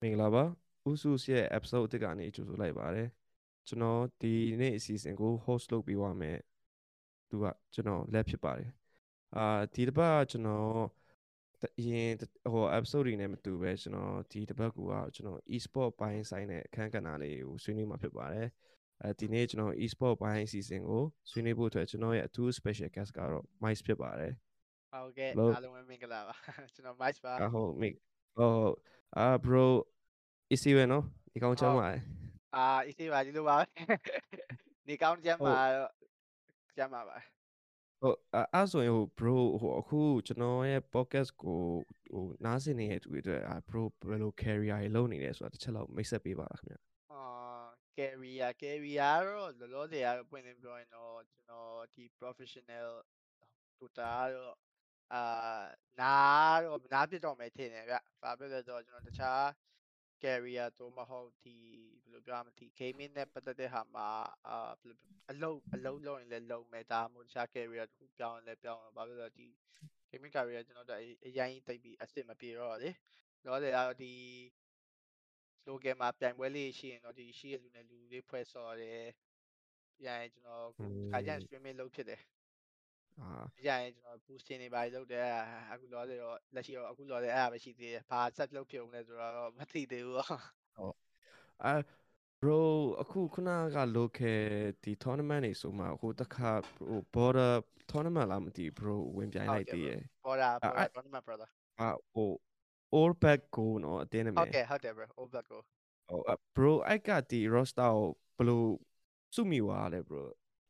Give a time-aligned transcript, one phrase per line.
[0.00, 0.44] မင်္ဂလာပါ
[0.90, 3.08] ဥစုစ်ရဲ့ episode တစ်ကနေကြိုဆိုလိုက်ပါတယ်
[3.68, 6.38] ကျွန်တော်ဒီနေ့အစီအစဉ်ကို host လုပ်ပေးပါမယ်
[7.28, 8.70] သူကကျွန်တော်လက်ဖြစ်ပါတယ်
[9.36, 10.80] အာဒီတစ်ပတ်ကျွန်တော်
[11.78, 12.10] အရင်
[12.52, 14.78] ဟို episode တွေနဲ့မတူပဲကျွန်တော်ဒီတစ်ပတ်က
[15.14, 18.48] ကျွန်တော် e-sport ပိုင်းဆိုင်တဲ့အခန်းကဏ္ဍလေးကိုဆွေးနွေးမှာဖြစ်ပါတယ်
[19.02, 24.32] အဲဒီနေ့ကျွန်တော် e-sport ပိုင်းအစီအစဉ်ကိုဆွေးနွေးဖို့အတွက်ကျွန်တော်ရဲ့အထူး special guest ကတော့ Mice ဖြစ်ပါတယ်
[24.92, 26.34] ဟုတ်ကဲ့အားလုံးပဲမင်္ဂလာပါ
[26.74, 27.90] ကျွန်တော် Mice ပါဟုတ်မိ
[28.38, 28.72] ဟုတ်
[29.18, 29.64] အာ bro
[30.52, 31.86] easy ပဲနော်ဒီကောင်းချမ်းပါ
[32.56, 33.56] အာ easy ပါဒီလိုပါ
[34.88, 35.90] နေကောင်းချမ်းပါတော့
[36.76, 37.16] ချမ်းပါပါ
[38.02, 38.16] ဟုတ်
[38.54, 41.60] အဲ့ဆိုရင်ဟို bro ဟိုအခုကျွန်တော်ရဲ့ podcast ကို
[42.12, 46.76] ဟိုနားဆင်နေတဲ့သူတွေအတွက်အာ bro ဘယ်လို career တွေလုပ်နေလဲဆိုတာတစ်ချက်လောက်မိတ်ဆက်ပေးပါလားခင်ဗျ
[47.12, 47.24] အာ
[47.98, 52.88] career career တော့လောလောဆယ်ကတော့ပွင့်လင်းပြောရင်တော့ကျွန်တော်ဒီ professional
[53.78, 54.56] tutor တော့
[55.12, 55.22] အာ
[56.00, 59.42] နားတော့နားပြတော့မယ်ထင်တယ်ဗျ။ဘာဖြစ်လဲဆိုတော့ကျွန်တော်တခြား
[60.22, 61.56] career သို့မဟုတ်ဒီ
[62.02, 64.08] ဘယ်လိုပြောရမလဲဒီ gaming နဲ့ပတ်သက်တဲ့ဟာမှာ
[64.48, 64.96] အာဘယ်လို
[65.30, 69.48] အလုပ်အလုပ်လုပ်ရင်လည်းလုပ်မယ်ဒါမှမဟုတ်တခြား career တစ်ခုပြောင်းရင်လည်းပြောင်းမယ်ဘာဖြစ်လဲဆိုတော့ဒီ
[70.10, 72.90] gaming career ကျွန်တော်တို့အရင်တိတ်ပြီးအစ်စ်မပြေတော့လေ
[73.46, 74.12] တော့လေတော့ဒီ
[75.66, 79.02] local မှာပြိုင်ပွဲလေးရှိရင်တော့ဒီရှိရလူနဲ့လူလေးဖွဲ့စော်တယ်
[80.00, 80.70] ပြန်ကျွန်တော်
[81.10, 82.20] ခါကျရင် streaming လုပ်ဖြစ်တယ်
[83.20, 83.28] အာ
[83.66, 85.26] ရရင်ကျွန်တော် boosting တွေပါလုပ်တယ်
[85.72, 90.22] အခုလောတယ်တော့လက်ရှိတော့အခုလောတယ်အဲ့ဒါပဲရှိသေးတယ်ဘာဆက်လုပ်ဖြစ်အောင်လဲဆိုတော့မသိသေးဘူးဟု
[90.88, 90.94] တ်
[91.64, 91.74] အဲ
[92.40, 92.60] bro
[93.02, 94.38] အခုခုနက local
[94.82, 97.52] ဒီ tournament တွေဆိုမှဟိုတခါဟို border
[97.90, 101.48] tournament လားမသိ bro ဝင်ပြိုင်လိုက်သေးရယ် border border tournament brother
[101.80, 102.30] အာဟို
[102.98, 105.58] all back go နော်အတင်းနေမယ်ဟုတ်တယ်ဟုတ်တယ် bro all back go
[106.08, 106.20] ဟို
[106.56, 108.62] bro အဲ့ကဒီ roster ကိုဘယ်လို
[109.34, 110.22] စုမိသွားလဲ bro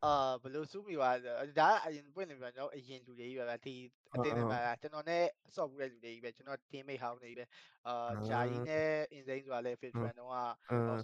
[0.06, 3.74] အာဘယ်လိုစုမိပါလဲဒါကအရင်ပွင့်နေပြန်ကျွန်တော်အရင်လူတွေကြီးပဲဗျဒီ
[4.14, 7.44] အတင်းနဲ့မှာကျွန်တော်နဲ့ဆော့ဘူးတဲ့လူတွေကြီးပဲကျွန်တော် teammate ဟောင်းတွေကြီးပဲ
[7.86, 10.36] အာဂျာကြီးနဲ့ insane ဆိုတာလဲ filtran တော့က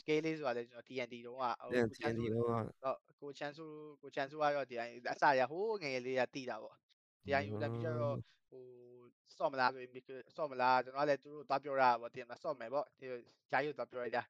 [0.00, 2.20] scale လေးဆိုတာလဲကျွန်တော် TNT တော့ကဟို TNT
[2.83, 3.64] တော့ကိုချန်ဆူ
[4.03, 4.75] ကိုချန်ဆူကတော့ဒီ
[5.12, 6.77] အစရဟိုးငယ်လေးကတီးတာပေါ့
[7.25, 8.16] ဒီအယူလည်းပြီးတော့
[8.50, 8.65] ဟို
[9.38, 9.91] ဆော့မလားဆိုရင်
[10.37, 13.06] ဆော့မလားကျွန်တော်လည်းသူတို့သွားပြောတာပေါ့တင်မဆော့မယ်ပေါ့ဒီ
[13.50, 14.22] ဂျာကြီးကိုသွားပြောရတာ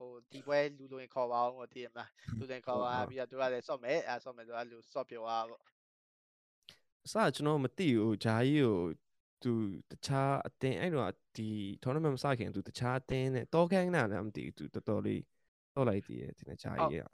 [0.00, 5.60] ဟိုဒီပွဲလူလိုရင်ခေါ်ပါအောင်လို့တည်ရမလားလူလိုရင်ခေါ်ပါပြီးတော့သူကလည်းစော့မယ်အဲစော့မယ်ဆိုတော့လူစော့ပြောပါပေါ့
[7.04, 8.76] အစကျွန်တော်မသိဘူးဂျာကြီးကို
[9.42, 9.52] သူ
[9.90, 11.48] တခြားအတင်းအဲ့တော့ဒီ
[11.82, 15.22] tournament မစခင်သူတခြားအတင်းနဲ့တောခန်းနာလည်းမသိဘူးသူတော်တော်လေး
[15.74, 17.04] တော့လိုက်တည်ရဲ့ဒီနေ့ဂျာကြီးက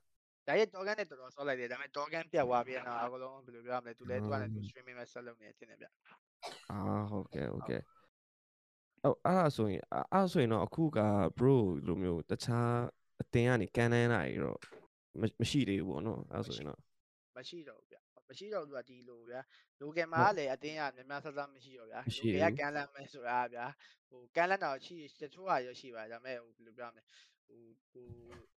[0.48, 5.86] ဒါရဲ့တောကန်နဲ့တော်တော်ဆော့လိုက်တယ်ဒါပေမဲ့တောကန်ပြတ်သွားပြီးတော့အကလုံးဘယ်လိုပြောရမလဲသူလည်းသူကလည်းသူ streaming မဲ့ဆက်လုပ်နေတယ်တင်တယ်ဗျ
[6.70, 6.80] အာ
[7.10, 7.80] ဟုတ်ကဲ့ဟုတ်ကဲ့
[9.06, 11.00] အဲ့အဲ့ဒါဆိုရင်အဲ့ဆိုရင်တော့အခုက
[11.38, 11.56] bro
[11.86, 12.72] လိုမျိုးတခြား
[13.22, 14.58] အတင်းကနေကန်တန်းလာရတော့
[15.40, 16.80] မရှိသေးဘူးပေါ့နော်အဲ့ဆိုရင်တော့
[17.36, 17.96] မရှိတော့ဘူးဗျ
[18.28, 19.40] မရှိတော့ဘူးကဒီလိုဗျာ
[19.80, 23.66] လိုကယ်မှာလည်းအတင်းကများများဆဆမရှိတော့ဗျာလိုကယ်ကကန်လန်းမယ်ဆိုတာဗျာ
[24.10, 27.02] ဟိုကန်လန်းတော့ရှိတချို့ဟာရရှိပါဒါပေမဲ့ဟိုဘယ်လိုပြောမလဲ
[27.46, 27.60] ဟို
[27.94, 28.06] ကို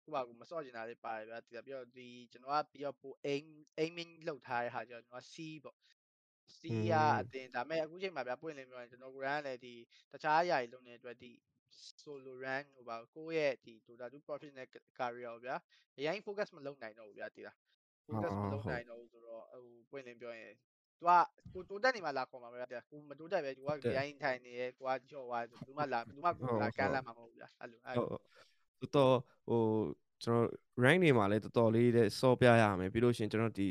[0.03, 3.47] ခုပါကိုမစော့ကျင်တာလေးပါတယ်ဗျာပြီးတော့ဒီကျွန်တော်ကပြီးတော့ပို aim
[3.83, 5.35] aiming လောက်ထားတဲ့ဟာကျတော့ကျွန်တော် C
[5.65, 5.77] ပေါ့
[6.59, 9.75] စီးရအတင်ဒါမဲ့အခုချိန်မှာဗျာပွင့်လင်းပြောရင်ကျွန်တော်ကိုရန်လည်းဒီ
[10.13, 11.33] တခြားအရာတွေလုပ်နေတဲ့အတွက်ဒီ
[12.01, 14.67] solo run ဟိုပါကိုယ့်ရဲ့ဒီ Dota 2 professional
[14.99, 15.57] career ကိုဗျာ
[15.99, 17.57] အရင် focus မလုပ်နိုင်တော့ဘူးဗျာတည်လား
[18.07, 21.11] focus မလုပ်နိုင်တော့ဘူးဆိုတော့ဟိုပွင့်လင်းပြောရင်သူက
[21.53, 28.07] ကိုတိုးတက်နေမှလာခေါ်မှာပဲဗျာကိုမတိုးတက်ပဲသူကရိုင်းထိုင်နေရဲကိုကကြော့သွားတယ်ဘူးမှလာဘူးမှကိုလာကမ်းလာမှာမဟုတ်ဘူးဗျာအဲ့လိုအဲ့လို
[28.81, 29.15] တော်တော်
[29.49, 29.61] ဟို
[30.23, 30.47] ကျွန်တော်
[30.85, 33.69] rank တွေမှာလည်းတော်တော်လေးတဲ့စောပြရမယ်ပြီးလို့ရှိရင်ကျွန်တော်ဒီ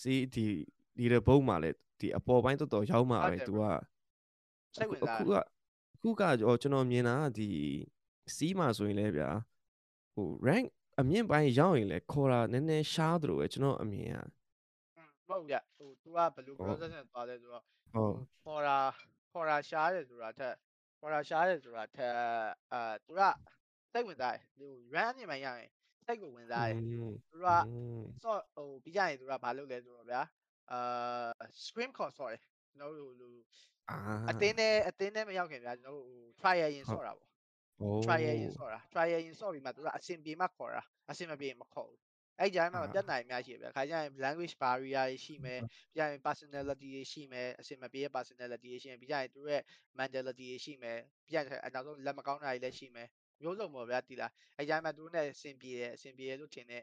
[0.00, 0.02] C
[0.34, 0.46] ဒီ
[0.98, 3.61] leader boat မှာလည်း ဒီအပေါ်ပိုင်းတော်တော်ရောက်မှာပဲသူက
[4.75, 5.33] စိတ်ဝင်စားအခုက
[5.95, 6.21] အခုက
[6.61, 7.49] ကျွန်တော်မြင်တာဒီ
[8.35, 9.29] စီးမှာဆိုရင်လည်းဗျာ
[10.13, 10.65] ဟို rank
[10.99, 14.27] အမြင့်ပိုင်းရောက်ရင်လည်းခေါ်တာနည်းနည်းရှားသလိုပဲကျွန်တော်အမြင်อ่ะ
[15.27, 18.77] ဟုတ်ဗျဟို तू ကဘယ်လို process နဲ့သွားလဲဆိုတော့ဟုတ်ခေါ်တာ
[19.31, 20.55] ခေါ်တာရှားတယ်ဆိုတာထက်
[20.99, 22.13] ခေါ်တာရှားတယ်ဆိုတာထက်
[22.73, 23.21] အာ तू က
[23.91, 25.69] စိတ်ဝင်စားတယ်ဟို run အမြင့်ပိုင်းရရင်
[26.05, 26.75] စိတ်ကိုဝင်စားတယ်
[27.31, 27.49] သူက
[28.23, 30.21] sort ဟိုပြီးကြရင်သူကဘာလုပ်လဲဆိုတော့ဗျာ
[30.72, 31.32] အာ
[31.64, 32.40] scream call ဆော့တယ်
[32.70, 33.34] ကျွန်တော်တို့ဟို
[34.30, 37.28] အတင်းနဲ့အတင်းနဲ့မရောက်ခင်ဗျာကျွန်တော်တို့ဟို trial ရင်ဆော့တာပေါ့
[38.04, 42.00] trial ရင်ဆော့တာ trial ရင်ဆော့ပြီးမှသူကအဆင်ပြေမှခေါ်တာအဆင်မပြေမခေါ်ဘူး
[42.40, 45.60] အဲ့ကြားမှာပြတ်နိုင်များရှိတယ်ဗျာခါကျရင် language barrier တွေရှိမယ်
[45.94, 49.62] ပြီးရင် personality တွေရှိမယ်အဆင်မပြေတဲ့ personality တွေရှိမယ်ပြီးရင်သူရဲ့
[49.98, 53.08] mentality တွေရှိမယ်ပြီးရင်အနောက်ဆုံးလက်မကောင်းတာတွေလည်းရှိမယ်
[53.40, 56.82] မျိုးစုံပေါ့ဗျာတီလာအဲ့ကြားမှာသူတို့နဲ့အဆင်ပြေတယ်အဆင်ပြေတယ်လို့ထင်တဲ့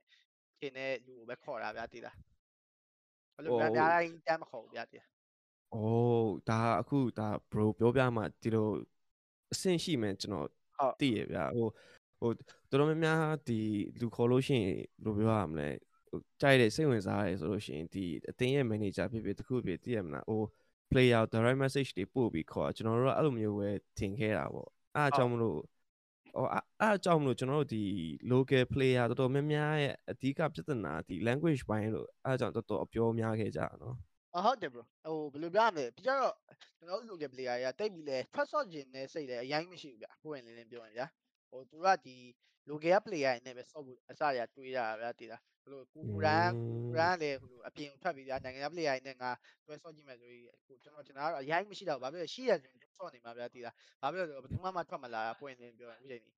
[0.59, 2.11] ထင်တဲ့လူကိုပဲခေါ်တာဗျာတီလာ
[3.35, 5.07] ဘယ်လိုများများတိုင်းတမ်းမခေါ်ဘူးဗျာတရား
[5.73, 8.67] အိုးဒါအခုဒါ bro ပြောပြမှဒီလို
[9.53, 10.47] အဆင့်ရှိမယ်ကျွန်တော်
[10.99, 11.67] သိရဗျာဟို
[12.19, 12.31] ဟို
[12.69, 13.59] တော်တော်များများဒီ
[13.99, 15.69] လူခေါ်လို့ရှိရင်ဘယ်လိုပြောရမလဲ
[16.09, 20.41] ဟိုကြိုက်တဲ့စိတ်ဝင်စားရဲဆိုလို့ရှိရင်ဒီအတင်းရဲ့ manager ဖြစ်ဖြစ်တခုဖြစ်သိရမလားဟို
[20.91, 25.59] player direct message တွေပို့ပြီးခေါ်ကျွန်တော်တို့ကအဲ့လိုမျိုးပဲထင်ခဲ့တာပေါ့အားအကြောင်းမလို့
[26.35, 27.83] ဟောအဲ့အဲ့အကြောင့်မလို့ကျွန်တော်တို့ဒီ
[28.31, 33.95] local player တော်တော်များများရဲ့အဓိကပြဿနာဒီ language ဘိုင်းလို့အဲ့အကြောင့်တော်တော်အပြောများခဲ့ကြတာနော်
[34.35, 36.33] အဟုတ်တယ် bro ဟိုဘယ်လိုပြောရမလဲပြီးတော့
[36.79, 41.07] ကျွန်တော်တို့ local player တွေကတိတ်ပြီးလဲထွက်ဆော့ခြင်းနဲ့စိတ်လဲအရင်မရှိဘူးဗျပွင့်လင်းလင်းပြောရင်ဗျာ
[41.53, 42.17] ဟိုသူကဒီ
[42.69, 46.49] local player တွေနဲ့ပဲဆော့ဖို့အစရတွေးရတာဗျာတည်လားဘယ်လိုကိုကိုရန်
[46.89, 49.29] ကိုရန်လေဟိုအပြင်ထွက်ပြီးဗျာနိုင်ငံခြား player တွေနဲ့ငါ
[49.65, 56.35] တွဲဆော့ကြည့်မယ်ဆိုရင်ဟိုကျွန်တော်ကျွန်တော်ကတော့အရင်မရှိတော့ဘာဖြစ်လဲရှိရဆိုရင်ဆော့နေမှာဗျာတည်လားဘာဖြစ်လို့လဲဘယ်သူမှမထွက်မလာပွင့်လင်းပြောရင်ဥချိန်ကြီး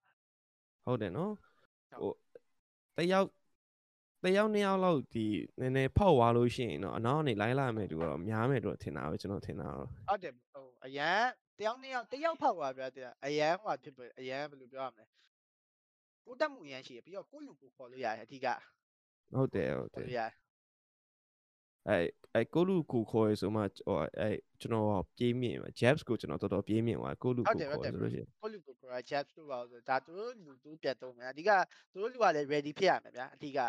[0.86, 1.34] ဟုတ်တယ်နော်
[2.02, 2.12] ဟို
[2.98, 3.28] တယောက်
[4.24, 5.26] တယောက်နှစ်ယောက်လောက်ဒီ
[5.60, 11.24] နည်းနည်းဖောက်သွားလို့ရှိရင်တော့အနောက်ကနေလိုက်လာမယ်သူကတော့များမယ်တော့ထင်တာပဲကျွန်တော်ထင်တာတော့ဟုတ်တယ်ဟိုအရန်
[11.60, 15.06] တယောက်နှစ်ယောက်တယောက်ဖောက်သွားဗျာတဲ့အရန်ဟိုဖြစ်ပဲအရန်ဘယ်လိုပြောရမလဲ
[16.26, 18.48] ကိုတက်မှုအရန်ရှိရပြီးတော့ကိုလူကိုခေါ်လို့ရတယ်အဓိက
[19.34, 20.32] ဟုတ်တယ်ဟုတ်တခေါ်ယ်လို့ရတယ်
[21.88, 21.98] အဲ
[22.34, 24.30] အဲကိုလူကိုခေါ်ရဆိုမှဟိုအဲ
[24.62, 31.52] ကျွန်တော်ပြေးမြင်ပါ Jabs ကိုကျွန်တော်တော်တော်ပြေးမြင်သွားကိုလူဟုတ်ကိုတယ်ဟုတ်ခေါ်တယ်ဆိုလို့ရှိရင်ကိုလူကိုခေါ်ရ chat တို့ပါဆိုဒါသူတို့လူသူပြတ်သုံးမယ်အဓိက
[31.92, 33.60] သူတို့လူကလည်း ready ဖြစ်ရမယ်ဗျာအဓိက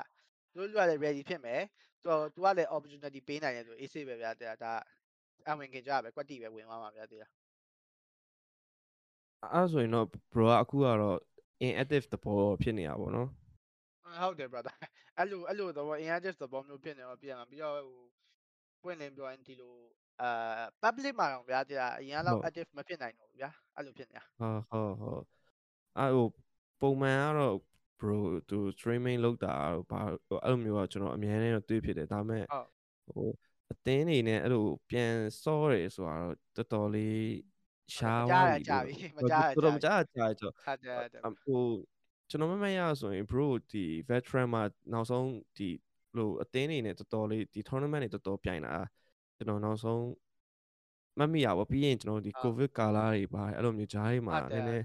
[0.52, 1.62] သူတို့လူကလည်း ready ဖြစ်မယ်
[2.02, 4.72] သူသူကလည်း opportunity ပေးနိုင်တယ်ဆို AC ပဲဗျာဒါဒါ
[5.48, 7.32] အဝင်ခင်ကြပဲကွက်တီပဲဝင်သွားမှာဗျာဒီလား
[9.52, 11.18] အဲ့ဆိုရင်တော့ bro ကအခုကတော့
[11.66, 13.28] inactive တဘောဖြစ်နေတာပေါ့နော်
[14.20, 14.74] ဟုတ်တယ် brother
[15.18, 18.00] အဲ့လိုအဲ့လိုတော့ inactive သဘောမျိုးဖြစ်နေတော့ပြန်မှာပြီးတော့ဟို
[18.82, 19.74] ပွင့်လင်းပြောရင်ဒီလို
[20.22, 25.22] အာ public မှာတော့ဗျာဒီလားအရင်လောက် active မဖြစ်နိုင်တော့ဘူးဗျာအဲ့လိုဖြစ်နေတာဟုတ်ဟုတ်ဟုတ်
[25.98, 26.28] အဲ့ဟို
[26.80, 27.56] ပုံမှန်ကတော့
[28.00, 28.18] bro
[28.48, 32.68] သူ streaming လုပ်တာတော့ဘာဟိုအဲ့လိုမျိုးကကျွန်တော်အများနဲ့တော့တွေ့ဖြစ်တယ်ဒါပေမဲ့ဟုတ်
[33.08, 33.28] ဟို
[33.72, 35.12] အသင်းနေနဲ့အဲ့လိုပြန်
[35.42, 37.18] စောတယ်ဆိုတာတော့တော်တော်လေး
[37.94, 41.64] ရှားမသွားကြားရပြီကြာလို့ပြီမကြားရတော်တော်မကြာကြားကြကြောဟုတ်တယ်ဟုတ်တယ်အဟို
[42.28, 44.62] ကျွန်တော်မမရဆိုရင် bro ဒီ veteran မှာ
[44.92, 45.70] နောက်ဆုံးဒီ
[46.16, 48.74] လို့အသင်းနေနဲ့တော်တော်လေးဒီ tournament တွေတော်တော်ပြိုင်တာ
[49.36, 50.04] ကျွန်တော်နောက်ဆုံး
[51.18, 54.84] မတ်မိရပါပြီးရင်ကျွန်တော်ဒီ covid ကာလတွေပါအဲ့လိုမျိုးဂျားတွေမှာဟုတ်တယ်နည်းနည်း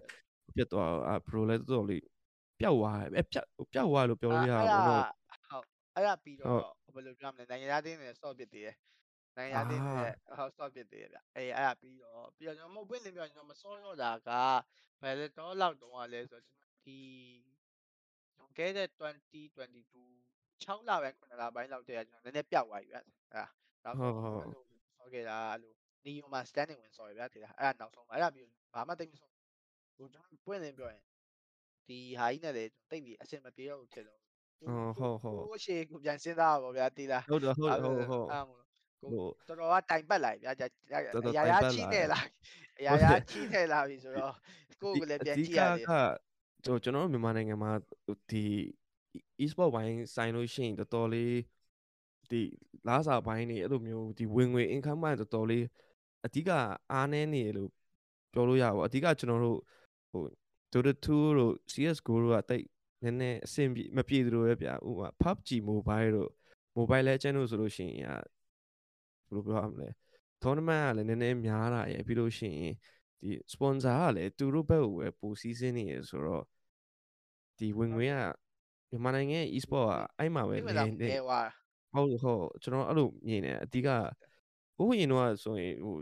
[0.56, 2.04] ပြတ်သွားတော့အာ bro လည်းတော်တော်လေး
[2.59, 5.04] ပျောက်သွားတယ်အဲပျောက်ပျောက်သွားလို့ပြောလို့ရတာပေါ့နော်
[5.50, 5.65] ဟုတ်
[5.95, 6.62] အဲ့ဒါပြီးတော့
[6.95, 8.75] ဘယ်လိုပြောမလဲနိုင်ငံသားတင်းနဲ့ stop ပစ်သေးတယ်
[9.38, 14.30] နိုင်ငံသားတင်းနဲ့ဟော stop ပစ်သေးတယ်ဗျအေးအဲ့ဒါပြီးတော့ပြီးတော့ကျွန်တော်မဟုတ်ပွင့်လင်းပြောကျွန်တော်မစောတော့တာက
[15.01, 17.00] ဘယ်လိုတော့လောက်တော့လဲဆိုတော့ကျွန်တော်ဒီ
[18.38, 23.44] လွန်ခဲ့တဲ့2022 6လပိုင်း9လပိုင်းလောက်တည်းကကျွန်တော်နည်းနည်းပျောက်သွားပြီဗျအဲ့ဒါ
[23.83, 24.63] နောက်ဆုံးအဲ့လို
[24.98, 25.74] ဆောခဲ့တာအဲ့လို
[26.06, 29.44] နီယိုမှာ standing win ဆော်ရဗျတဲ့အဲ့ဒါနောက်ဆုံးအဲ့ဒါပြီးဘာမှတိတ်မဆုံးဟို
[29.98, 31.04] ကျွန်တော်ပွင့်လင်းပြောရင်
[31.88, 34.19] ဒီဟာကြီးနဲ့လေတိတ်ပြီးအဆင်မပြေတော့ဘူးဖြစ်တော့
[35.00, 38.61] ဟုတ်ဟုတ်ဟုတ်ကိုရှေ့ကိုပြန်စဉ်းစားပါဗျာတီးလားဟုတ်တယ်ဟုတ်တယ်ဟုတ်ဟုတ်
[39.01, 40.68] အဲ့မို့ဟိုတော်တော်ကတိုင်ပတ်လိုက်ဗျာကြာ
[41.13, 42.19] တော်တော်ရာတိုင်ရာပတ်ချီလာနေတယ်လာ
[42.80, 44.33] အရာဟုတ်ရာတယ်ချီနေလာပြီဆိုတော့
[44.81, 45.92] ကိုယ့်ကိုလည်းပြန်အဓိကြည့်ကရတယ်က
[46.65, 47.71] ကျွန်တော်ကျွန်တော်တို့မြန်မာနိုင်ငံမှာ
[48.30, 48.44] ဒီ
[49.44, 51.36] e-sport ဘိုင်းဆိုင်လို့ရှိရင်တော်တော်လေး
[52.31, 52.42] ဒီ
[52.88, 55.65] လားစာဘိုင်းနေအဲ့လိုမျိုးဒီဝင်ငွေ income ဘိုင်းတော်တော်လေး
[56.25, 56.50] အဓိက
[56.94, 57.69] အားနည်းနေတယ်လို့
[58.33, 59.59] ပြောလို့ရပါဘူးအဓိကကျွန်တော်တို့
[60.12, 60.24] ဟို
[60.74, 62.65] Dota 2တို့ CS:GO တို့ကတိတ်
[63.04, 66.30] နည်းနည်းအဆင်ပြေမပြေသလိုပဲဗျာဥပမာ PUBG Mobile တို့
[66.77, 68.21] Mobile Legend တို့ဆိုလို့ရှိရင်
[69.31, 69.88] ဘယ်လိုပြောရမလဲ
[70.43, 72.75] tournament ကလည်းနည်းနည်းများတာရယ်ပြီးလို့ရှိရင်
[73.20, 76.44] ဒီ sponsor ကလည်းသူတို့ဘက်ကိုပဲပိုစီးစင်းနေရဆိုတော့
[77.58, 78.14] ဒီဝင်ငွေက
[78.91, 81.49] မြန်မာနိုင်ငံရဲ့ e-sport ကအဲ့မှာပဲ ဒီမှာ နေ တော့ နေ နေွား
[81.93, 83.88] ဟုတ်ဟုတ်ကျွန်တော်အဲ့လိုမြင်တယ်အဓိက
[84.76, 85.97] ဘိုးရင်တော့ဆိုရင်ဟို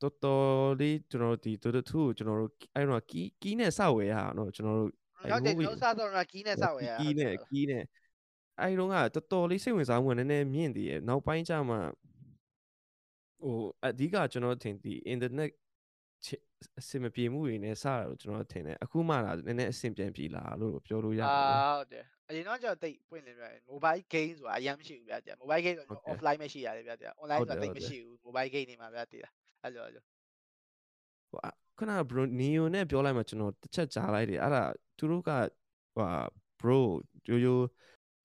[0.00, 0.46] တော်တော်
[0.80, 7.84] လေးကျွန်တော်ဒီ Dota 2ကိုကျွန်တော်တို့အဲ့တော့ကီးကီးနဲ့စဝယ်ရအောင်เนาะကျွန်တော်တို့ ဟုတ်တယ်ကျွန်တော်စားတော့ကီးနဲ့စောက်ရ ကီးနဲ့ကီးနဲ့
[8.60, 11.76] အဲ့တော့ကတော်တော်လေးစိတ်ဝင်စားမှုကနည်းနည်းမြင့်တည်ရနောက်ပိုင်းကျမှ
[13.43, 15.51] ဟိုအဓိကကျွန်တော်ထင်ဒီ internet
[16.79, 29.33] အဆင်မပြေမှုတွေနဲ့စတာလို့ကျွန်တော်ထင်တယ်အခုမှလာနည်းနည်းအဆင်ပြန်ပြေလာလို့ပြောလို့ရအာပါတယ်ဟုတ်တယ်အရင်တော့ကျတော့တိတ်ပွင့်လင်းပြတယ် mobile game ဆိုတာအရင်မရှိဘူးဗျာကြာ mobile game ဆိုတော့ offline ပဲရှိရတယ်ဗျာကြာ online ဆိုတာတိတ်မရှိဘူး mobile game နေမှာဗျာတည်လား
[29.63, 30.03] အဲ့လိုအဲ့လို
[31.31, 31.39] ဟို
[31.77, 34.63] ခုနက bro neo နဲ့ပြောလိုက်မှကျွန်တော်တစ်ချက်ကြားလိုက်တယ်အဲ့ဒါ
[34.97, 35.31] သူတို့က
[35.95, 36.09] ဟို
[36.59, 36.79] bro
[37.29, 37.65] ရိုးရိုး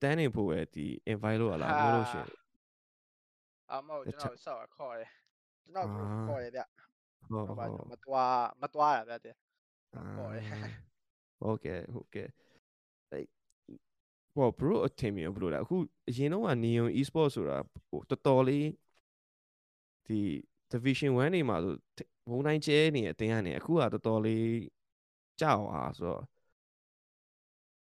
[0.03, 2.29] တန်းနေဖို့ပဲဒီ invite လုပ်ရလားပြောလို့ရှိရင်
[3.73, 5.11] အမဟုတ်ကျွန်တော်စောက်ခေါ်တယ်
[5.65, 5.89] ကျွန်တော်
[6.29, 6.63] ခေါ်တယ်ဗျ
[7.31, 9.35] ဟုတ်ဟုတ်ဟုပါတ်မတွားမတွားတာဗျတဲ့
[10.17, 10.45] ဟုတ်တယ်
[11.41, 12.29] ဟုတ်ကဲ့ဟုတ်ကဲ့
[13.11, 13.25] အဲ့
[14.35, 15.77] ဟို bro အထင်မြင်ဘယ်လိုလဲအခု
[16.09, 17.57] အရင်တော့က neon e-sport ဆိုတာ
[17.89, 18.69] ဟိုတော်တော်လေး
[20.07, 20.21] ဒီ
[20.73, 21.75] division 1နေမှာဆို
[22.31, 24.49] ဘုံတိုင်းကျဲနေတဲ့အတင်းကနေအခုကတော်တော်လေး
[25.41, 26.23] ကြောက်အားဆိုတော့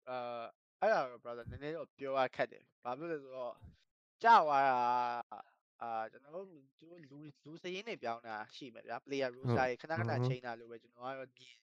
[0.10, 0.44] အာ
[0.82, 3.54] အဲ့ဒါတော့ brother နည်းနည်းတော့ပြောရခက်တယ်ဘာဖြစ်လဲဆိုတော့
[4.24, 4.78] ကြာသွားတာ
[5.82, 6.48] အာကျွန်တော်တို့
[7.10, 11.56] လူလူစရင်းတွေပြောင်းတာရှိမှာဗျာ player roster ခဏခဏ change တာလို့ပဲကျွန်တော်ကတော့မြင်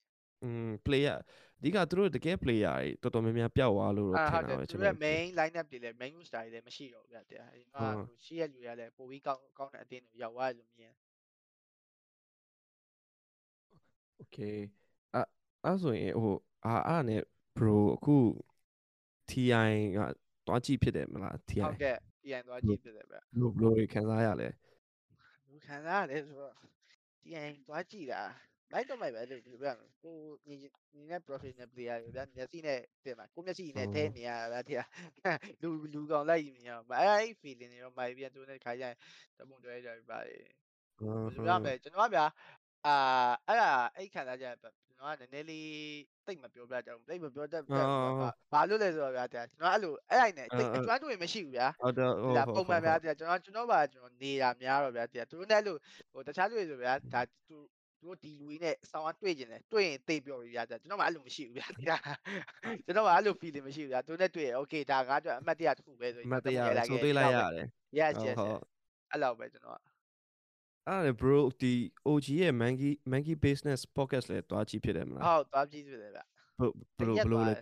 [0.43, 1.17] อืม player
[1.59, 7.77] အဓိကသူတို့တကယ် player တွေတော်တော်များများပျောက်သွားလို့ထင်တာပဲကျွန်တော်တို့ main lineup တွေလည်း main roster တွေလည်းမရှိတော့ဘူးဗျာတရားအရင်က
[8.25, 10.93] ရှိရလူရလည်းပိုပြီးကောင်းကောင်းတဲ့အသင်းတွေရောက်သွားတယ်လို့မြင်
[14.23, 14.59] Okay
[15.15, 15.17] အ
[15.65, 17.23] အဲ့ဆိုရင်ဟိုအာအားနဲ့
[17.57, 18.17] bro အခု
[19.31, 19.99] TI က
[20.47, 21.97] တွားကြည့်ဖြစ်တယ်မလား TI ဟုတ်ကဲ့
[22.27, 24.49] TI သွားကြည့်ဖြစ်တယ်ဗျဘလို့ဘလို့ခံစားရလဲ
[25.49, 26.55] လူခံစားရတယ်ဆိုတော့
[27.23, 28.23] TI သွားကြည့်တာ
[28.73, 30.17] လိုက်တော့မိုက်ပဲလို့ဒီလိုပြောကို
[30.49, 30.57] ညီ
[30.95, 34.79] ညီနဲ့ professional player တွေဗျမျက်စိနဲ့တင်မှာကိုမျက်စိနဲ့ထဲနေရတာဗျ
[35.63, 38.95] လူလူကောင်လိုက်မြင်ရမအဲ့အဲ့ feeling တွေတော့မိုက်ပြန်သူနဲ့ခါကြရင်
[39.39, 40.37] တပုံတွဲကြပြီပါလေ
[40.99, 42.27] ဟမ်ဘယ်လိုပြောမလဲကျွန်တော်ကဗျာ
[42.87, 42.97] အာ
[43.47, 44.55] အဲ့ဒါအဲ့ခံစားချက်
[44.99, 45.67] ကျွန်တော်ကနည်းနည်းလေး
[46.27, 47.73] တိတ်မပြောပြကြဘူးတိတ်မပြောတတ်ဘူး
[48.53, 55.79] ဘာလို့လဲဆိုတော့ဗျာကျွန်တော်အဲ့လိုအဲ့အိုင်နဲ့တိတ်အကျွမ်းတွေ့မရှိဘူးဗျာဟုတ်တယ်ဟုတ်ဒါဟုတ်ပုံမှန်ဗျာကျွန်တော်ကျွန်တော်ပါကျွန်တော်နေတာများတော့ဗျာသူတို့နဲ့လို့
[56.13, 57.57] ဟိုတခြားလူတွေဆိုဗျာဒါသူ
[58.03, 61.67] တို့ဒီလူကြီးနဲ့ဆောင်းအတွေ့ကျင်တယ်တွေ့ရင်တိတ်ပြောပြီဗျာကျွန်တော်မှအဲ့လိုမရှိဘူးဗျာ
[62.85, 67.67] ကျွန်တော်ကအဲ့လို feeling မရှိဘူးဗျာသူနဲ့တွေ့ရ okay ဒါငါတို့အမှတ်တရတစ်ခုပဲဆိုရင်မတရားဆိုသေးလိုက်ရတယ်
[67.99, 68.61] yes ဟုတ် yes ဟုတ်
[69.11, 69.81] အဲ့လောက်ပဲကျွန်တော်က
[70.89, 71.73] အဲ့ဒါ bro ဒီ
[72.09, 76.21] OG ရဲ့ Monkey Monkey Business Podcast လဲတွားကြည့်ဖြစ်တယ်မလားဟုတ်သွားကြည့်ဖြစ်တယ်ဗျ
[76.59, 77.55] ဘလို့ဘလို့ဘလို့လဲ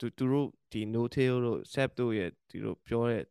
[0.00, 3.24] သူသူတို့ဒီ no tail တို့ sap တို့ရဲ့ဒီလိုပြောတဲ့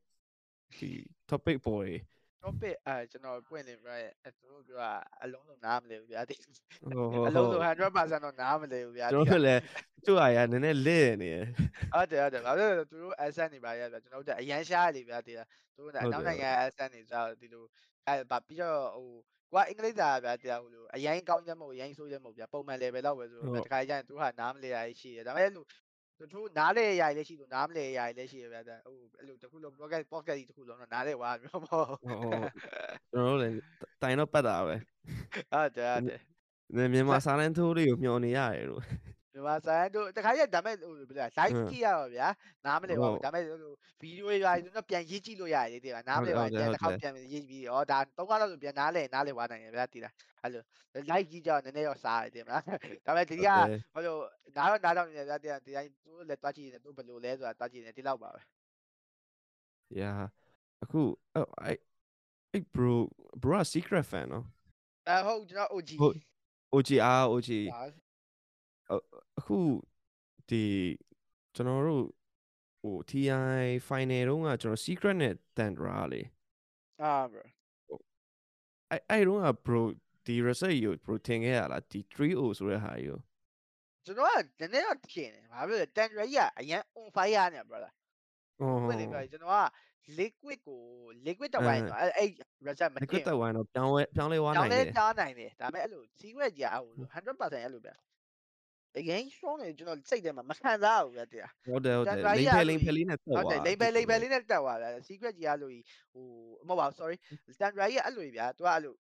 [0.77, 0.89] ဒီ
[1.29, 1.97] topic ပေါ်တွေ
[2.43, 4.91] topic အဲကျွန်တော်ပွင့်နေပြရဲအဲသူတို့ပြောတာ
[5.23, 6.35] အလုံးစုံနားမလဲဘူးဗျာဒီ
[6.81, 9.61] ဟုတ်ဟုတ်အလုံးစုံ100%တော့နားမလဲဘူးဗျာကျွန်တော်လည်း
[10.05, 11.45] သူ့အားရနည်းနည်းလဲ့နေရယ်
[11.93, 15.33] ဟုတ်တယ်ဟုတ်တယ်ဘာလို့လဲသူတို့ asset နေပါရဗျာကျွန်တော်တို့အရန်ရှားနေဗျာဒီ
[15.75, 17.63] သူတို့ကအနောက်နိုင်ငံ asset နေကြဒီလို
[18.07, 19.09] အဲဗာပြီးတော့ဟို
[19.53, 25.67] ကွာအင်္ဂလိပ်စာဗျာတရားဟိုလိုအရင်ကောင်းချက်မဟုတ်အရင်ဆိုးချက်မဟုတ်ဗျာပုံမှန် level လောက်ပဲဆိုတော့တခါကျရင်သူကနားမလဲရရှိတယ်ဒါပေမဲ့လို့
[26.17, 32.43] သူတို့နားလေရရလည်းရှိလို့နားမလဲရရလည်းရှိရဗျာဟိုအဲ့လိုတခုလုံး pocket pocket ကြီးတခုလုံးတော့နားလေဝါမျိုးမဟုတ်ဟုတ်ဟုတ်
[33.11, 33.55] ကျွန်တော်တို့လည်း
[34.01, 34.75] တိုင်တော့ပတ်တာပဲ
[35.53, 36.05] ဟုတ်တယ်ဟုတ်
[36.77, 38.81] တယ်မြန်မာစာလန်ထိုးလေးကိုမျှော်နေရတယ်လို့
[39.45, 42.27] မြန်မာဆိုင်တို့တခါကျဒါမဲ့ဟိုဘယ်လဲ live ကြည့်ရပါဗျာ
[42.65, 43.57] နားမလဲပါဘူးဒါမဲ့ဟို
[44.01, 50.63] ဗီဒီယိုတွေပါဆိုတော့ပြန်ရေးကြည့်လို့ရတယ်တဲ့နားမလဲပါပြန်တစ်ခါပြန်ရေးပြီးဩဒါသုံးခါလောက်ဆိုပြန်နားလဲနားလဲဝါနိုင်ရဗျာတည်လားအဲ့လို
[51.11, 52.63] live ကြည့်ကြတော့နည်းနည်းတော့စားရတယ်မလား
[53.05, 53.47] ဒါမဲ့ဒီက
[53.93, 54.17] ဟိုလို
[54.57, 58.41] နားတော့နားတော့နေဗျာတဲ့ဒီတိုင်းသူလည်းတွားကြည့်နေသူဘယ်လိုလဲဆိုတာတွားကြည့်နေဒီလောက်ပါပဲ
[59.99, 60.19] yeah
[60.83, 61.01] အခု
[61.33, 61.77] အဲ့
[62.51, 62.93] အဲ့ bro
[63.43, 64.45] bro secret fan နော်
[65.07, 65.89] အဲဟုတ်ကျွန်တော် OG
[66.75, 67.49] OG အာ OG
[69.37, 69.57] အခု
[70.49, 70.63] ဒီ
[71.55, 72.05] ကျွန်တော်တို့
[72.81, 76.21] ဟို TI final တုန်းကကျွန်တော် secret နဲ့တန်ဒရာလေ
[77.01, 77.43] အာ bro
[78.89, 79.81] အဲ့အဲ့တုန်းက bro
[80.25, 83.19] ဒီ research ကို bro ထင်ခဲ့ရလားဒီ 3O ဆိုတဲ့ဟာကို
[84.05, 84.27] ကျွန်တော်
[84.59, 87.91] ကနည်းနည်းတော့ထင်တယ်ဘာဖြစ်လဲတန်ရကြီးကအရင် on fire နေ brother
[88.59, 89.65] ဟုတ်ပွင့်လေပြောကျွန်တော်က
[90.19, 90.81] liquid ကို
[91.25, 92.29] liquid တော့ပိုင်းတော့အဲ့အဲ့
[92.67, 97.91] reset မဒီထကင်တက်ဝိုင်းတော့ပြောင်းလဲပြောင်းလဲသွားတောနိုင်င်းလဲတယ်တားနိုင်တယ်ဒါပေမဲ့အဲ့လို secret ကြီးအဲ့လို100%အဲ့လိုဗျ
[98.97, 106.25] အရင် strong နေကျွန်တော်စိတ်ထဲမှာမခံစားဘူးဗျတရားဟုတ်တယ်ဟုတ်တယ်လိမ့်ဖဲလိမ့်ဖဲလေးနဲ့တက်ဟုတ်သွားတယ်လိမ့်ပဲလိမ့်ပဲလေးနဲ့တက်သွားဗျ secret ကြီးအဲ့လိုကြီးဟို
[106.67, 107.15] မဟုတ်ပါဘူး sorry
[107.55, 108.95] standard ကြီးအဲ့လိုကြီးဗျာ तू ကအဲ့လို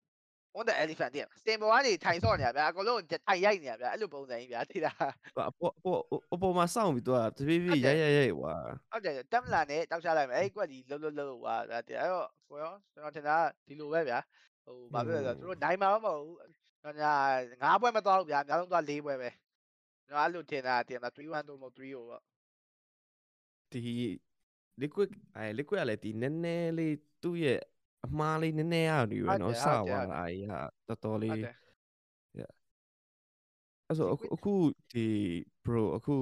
[0.57, 5.11] on the elephant တဲ့စင်ပေါ်ကနေထိုင်ဆော့နေတာဗျာအကုန်လုံးထိုင်ရိုက်နေတာဗျာအဲ့လိုပုံစံကြီးဗျာသိလား
[5.49, 6.01] အပေါ်အပေါ်
[6.33, 8.53] အပေါ်မှာစောင့်ပြီးတော့တပြေးပြေးရိုက်ရိုက်ရိုက်ွာ
[8.91, 14.19] ဟုတ်တယ်တက်မလာနဲ့တောက်ချလိုက်မယ်အဲ့ကွက်ကြီးလှုပ်လှုပ်လှုပ်ွာဗျာတဲ့အဲ့တော့ကိုရောကျွန်တော်ထင်တာဒီလိုပဲဗျာ
[14.65, 16.37] ဟိုဘာဖြစ်လဲဆိုတော့သူတို့နိုင်မှာမဟုတ်ဘူး
[16.81, 19.29] ကျွန်တော်ငါးပွဲမသွားဘူးဗျာအများဆုံးသွား၄ပွဲပဲ
[20.07, 22.21] ကျွန်တော်အဲ့လိုထင်တာတင်တာ3-1တော့မဟုတ်3ဟိုပေါ့
[23.71, 23.81] ဒီ
[24.81, 27.59] liquid အဲ liquid ကလည်းဒီနည်းနည်းလေးသူ့ရဲ့
[28.05, 31.55] အမားလေးနည်းနည်းရနေရနော်စသွားတာအေးဟာတော်တော်ဟုတ်လေးတယ်
[33.87, 34.53] အဲ့ဆိုအခုအခု
[34.93, 35.07] ဒီ
[35.65, 36.15] bro အခု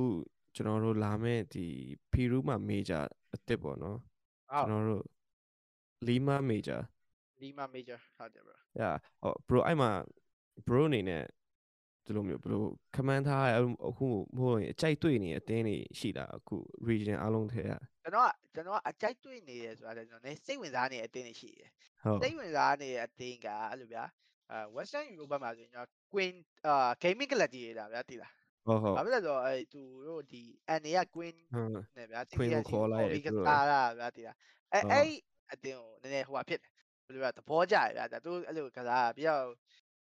[0.56, 1.66] ကျွန်တော်တို့လာမဲ့ဒီ
[2.12, 3.98] Peru မှာ major အစ်စ်ပေါ့နော်
[4.52, 5.06] ဟုတ်ကျွန်တော်တို့
[6.08, 6.82] Lima major
[7.42, 9.92] Lima major ဟုတ်တယ် bro yeah ဟော bro အဲ့မှာ
[10.68, 11.24] bro အနေနဲ့
[12.06, 12.64] ဒီလိုမျိုးဘယ်လို
[12.96, 13.54] command ထားရ
[13.88, 16.56] အခုမဟုတ်ရင်အကြိုက်တွေ့နေတဲ့အတင်းတွေရှိတာအခု
[16.90, 17.72] region အားလုံးထဲက
[18.04, 21.70] ကျွန်တော်ကကျွန်တော်ကအကြိုက်တွေ့နေတယ်ဆိုတာလည်းကျွန်တော်လည်းစိတ်ဝင်စားနေတဲ့အတင်းတွေရှိတယ်
[22.04, 24.04] ဟုတ်စိတ်ဝင်စားနေတဲ့အတင်းကအဲ့လိုဗျာ
[24.52, 26.36] အဲ Western Europe ဘက်မှာဆိုရင်ကျွန်တော် Queen
[26.68, 28.34] အာ gaming club ကြီးတာဗျာသိလား
[28.68, 30.42] ဟုတ်ဟုတ်ဘာဖြစ်လဲဆိုတော့အဲသူတို့ဒီ
[30.82, 34.36] NA က Queen ဟုတ်နဲ့ဗျာ Queen ကိုခေါ်လိုက်ပြီးကသူတို့စားတာဗျာသိလား
[34.74, 35.10] အဲဟုတ်အဲ့
[35.52, 36.72] အတင်းကိုနည်းနည်းဟိုဟာဖြစ်တယ်
[37.06, 39.44] ဘယ်လိုလဲသဘောကျတယ်ဗျာဒါသူအဲ့လိုကစားပြီးတော့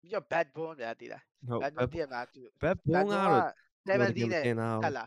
[0.03, 3.41] ပြီးတော့ bad bone ဗျာသိလားဟုတ် bad bone တည့်မှာသူဘက်ဘုံကတော့
[3.88, 5.05] 70နဲ့တင်တာတက်လာ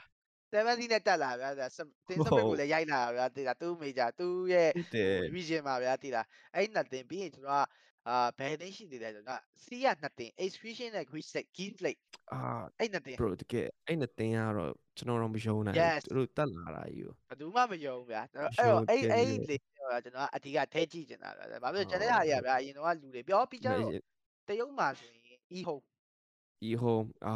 [0.53, 7.69] 70နဲ့တက်လာဗျာဒါစတင်းစပစ်ကိုလည်းရိုက်လာဗျာသိလားသူ့မေဂျာသူ့ရဲ့ဟုတ်တယ် region မှာဗျာသိလားအဲ့နှစ်တင်ပြီးရင်ကျွန်တော်က
[8.09, 12.01] အာဘယ်သိရှိသေးလဲဆိုတော့ C ကနှစ်တင် execution နဲ့ quick set key plate
[12.33, 12.41] အာ
[12.79, 23.91] အဲ့နှစ်တင် bro တကယ်အဲ့နှစ်တင်းကတော့ကျွန်တော်တော့မယုံနိုင် Yes ဘူးသူတို့တက်လာတာကြီးကိုဘယ်သူမှမယုံဘူးဗျာအဲ့ရှုံးတော့အဲ့တယ်အဲ့လေလေတော့ကျွန်တော်ကအဓိကထဲကြည့်နေတာဗျာဘာဖြစ်လို့အော်ကျွန်တော်ဟာတွေကဗျာအရင်တော့လူတွေပြောပြီးကြတော့
[24.49, 25.85] တရုတ်မှာဆိုရင် e home
[26.69, 27.35] ဤဟိုအာ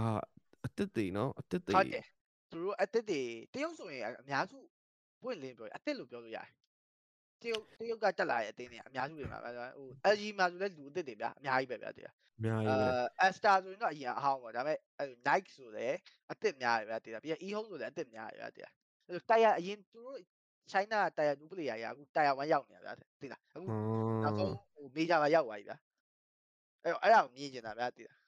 [0.64, 2.04] အစ်စ်တွေနော်အစ်စ်တွေဟုတ်တယ်
[2.50, 3.22] သူတို့အစ်စ်တွေ
[3.54, 4.58] တရုတ်ဆိုရင်အများစု
[5.22, 6.48] ပွင့်လင်းပြောရင်အစ်စ်လို့ပြောလို့ရတယ်
[7.42, 12.86] တရုတ်တရုတ်ကတက်လာတဲ့အတင်းတွေအများစုတွေမှာပဲဟို LG မှာဆိုလဲလူအစ်စ်တွေဗျာအများကြီးပဲဗျာတည်းအများကြီးပဲ
[13.20, 15.86] အဲ Asta ဆိုရင်တော့အရင်အဟောင်းပေါ့ဒါပေမဲ့အဲ Nike ဆိုလဲ
[16.30, 18.68] အစ်စ်များတယ်ဗျာတည်းပြီးရင် E-Home ဆိုလဲအစ်စ်များတယ်ဗျာတည်း
[19.08, 20.20] အဲတိုင်ယာအရင်သူတို့
[20.72, 23.66] China တိုင်ယာဒူပလေယာရအခုတိုင်ယာ1ရောက်နေတာဗျာတည်လားအခု
[24.24, 25.76] နောက်ဆုံးဟို major မှာရောက်သွားပြီဗျာ
[26.84, 28.20] အဲ့တော့အဲ့ဒါကိုမြင်ကျင်တာဗျာတည်လား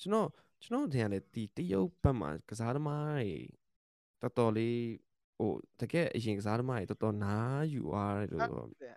[0.00, 0.28] ကျွန်တော်
[0.62, 3.30] ကျွန်တော်ထင်ရတယ်ဒီတရုတ်ဘက်မှာကစားသမားတွေ
[4.20, 4.78] တော်တော်လေး
[5.38, 8.42] ဟိုတကယ်အရင်ကစားသမားတွေတော်တော်နားယူသွားတယ်လို့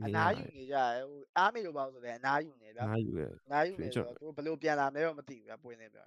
[0.05, 6.05] အနားယူနေကြတယ်ဟိုအားမေလို့ပေါ့ဆိုလဲအနားယူနေဗျာနားယူရအနားယူနေဆိုတော့သူဘယ်လိုပြန်လာမလဲတော့မသိဘူးဗျာပွင့်နေဗျာ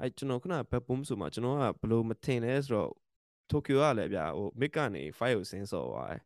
[0.00, 2.90] အဲကျွန်တော်ခုနဘက်ပုံးဆိုမှာကျွန်တော်ကဘယ်လိုမထင်လဲဆိုတော့
[3.50, 6.22] Tokyo ကလည်းဗျာဟို mid ကနေ5ကိုဆင်းစော်သွားတယ်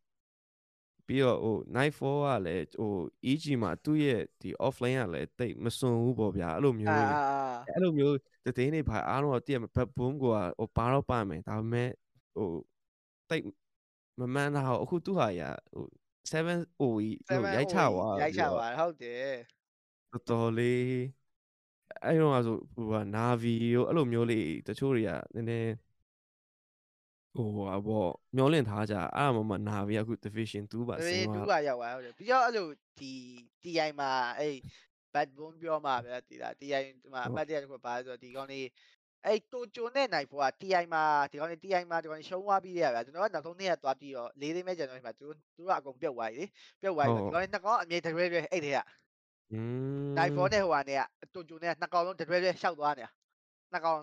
[1.10, 2.92] ပြီးတော့ဟို night 4ကလည်းဟို
[3.30, 8.16] EG မှာသူ့ရဲ့ဒီ offline ကလည်းတိတ်မစွန်ဘူးပေါ့ဗျာအဲ့လိုမျိုးအာတွေအဲ့လိုမျိုး
[8.58, 11.90] တည်င်းနေပါအားလုံးကတည့်ရဘက်ဘုံကဟိုပါတော့ပါမယ်ဒါပေမဲ့
[12.36, 12.50] ဟို
[13.30, 13.44] တိတ်
[14.20, 15.42] မမှန်တာဟိုအခုသူ့ဟာရ
[15.74, 15.86] ဟို
[16.30, 19.32] 7 OE ဟိုရိုက်ချသွားရိုက်ချသွားဟုတ်တယ်
[20.10, 20.90] တော်တော်လေး
[22.04, 25.70] အဲ့တော့ဆိုဟိုဟာနာဗီရောအဲ့လိုမျိုးလေးတချို့တွေကနည်းနည်း
[27.36, 32.68] ဟိုဟာပေါ့မျောလင့်ထားကြအဲ့မှာမနာဗီအခု division 2ပါဒါဆပေင်းမဲ့သွား2ကရောက်သွားဟုတ်တယ်ပြီးတော့အဲ့လို
[32.98, 33.12] ဒီ
[33.62, 34.56] TI မှာအဲ့
[35.14, 36.82] bad bone ပြောမှာဗျာဒီလား TI
[37.12, 38.66] မှာအမှတ်တရတစ်ခုပါဆိုတော့ဒီကောင်းလေး
[39.26, 46.46] အဲ့တိုဂျိုနဲ့နိုင်ဖို့က TI မှာဒီကောင်းလေး TI မှာဒီကောင်းလေးရှုံးသွားပြီးရဗျာကျွန်တော်ကနောက်ဆုံးနေ့ကသွားပြီးတော့လေးသိမ်းမဲ့ကျွန်တော်ဒီမှာသူသူကအကုန်ပြုတ်သွားပြီလေ
[46.80, 48.78] ပြုတ်သွားပြီဒီကောင်းလေးနှစ်ကောင်းအမြဲတရွဲ့ရွဲ့အဲ့တဲ့က
[49.52, 49.60] อื
[50.06, 51.02] มနိုင်ဖို့နဲ့ဟိုကနေက
[51.34, 53.10] တိုဂျိုနဲ့နှစ်ကောင်းလုံးတရွဲ့ရွဲ့ရှောက်သွားနေတာ
[53.72, 54.02] နှစ်ကောင်း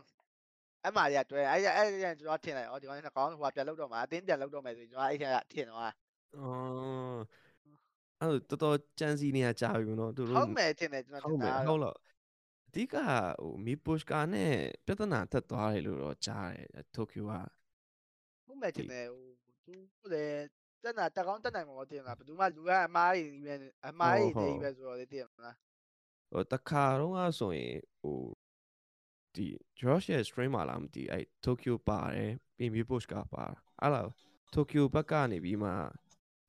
[0.88, 5.94] အမှရတွဲအဲ့အဲ့အဲ့ကျွန်တော်ထင်လိုက်ဩဒီကောင်းလေးနှစ်ကောင်းဟိုကပြန်လောက်တော့မှာအတင်းပြန်လောက်တော့မယ်ဆိုရင်ကျွန်တော်အဲ့ထက်ကထင်တော့အော်
[8.22, 11.98] အဲ့တော်တော်ကြမ်းစီနေရကြာပြီမနော်သူတို့ဟုတ်မယ်ထင်တယ်ကျွန်တော်ထဟုတ်င်မယ်တာဟုတ်လို့
[12.67, 12.96] အဓိက
[13.41, 14.53] ဟိုမီပုရှ်ကာနဲ့
[14.86, 17.32] ပြဿနာတက်သွားတယ်လို့တော့ကြားတယ်တိုကျိုက
[18.48, 19.25] ဟုတ်မယ်ထင်တယ်ဟို
[19.65, 19.74] သူ
[20.13, 20.25] လေ
[20.84, 23.53] တက်နာတက်ကောင်းတက်နိုင်မှာမတင်လားဘယ်သူမှလူကအမားကြီးပဲ
[23.88, 25.56] အမားကြီးတွေပဲဆိုတော့လေတင်မလား
[26.32, 28.17] ဟိုတခါတော့ကဆိုရင်ဟို
[29.38, 29.48] ဒီ
[29.82, 33.46] Josh ရဲ့ stream မှာလားမသိအဲ့ Tokyo ပါတယ်ပြီးမီပုရှ်ကာပါ
[33.82, 34.08] အဲ့လား
[34.56, 35.69] Tokyo ဘက်ကနေပြီးမှ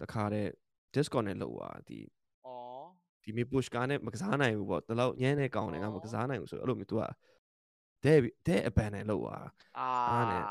[0.01, 0.47] တခါတဲ့
[0.95, 2.49] Discord နဲ့လောက်သွားဒီဩ
[3.23, 7.03] ဒီမီပုရှ်ကာနဲ့မကစားနိုင်ဘူးပေါ့တလောက်ညမ်းနေကောင်းတယ်ငါမကစားနိုင်ဘူးဆိုတော့အဲ့လိုမျိုး तू က
[8.05, 9.47] တဲ့တဲ့အပန်နဲ့လောက်သွား
[9.79, 10.43] အာအားနဲ့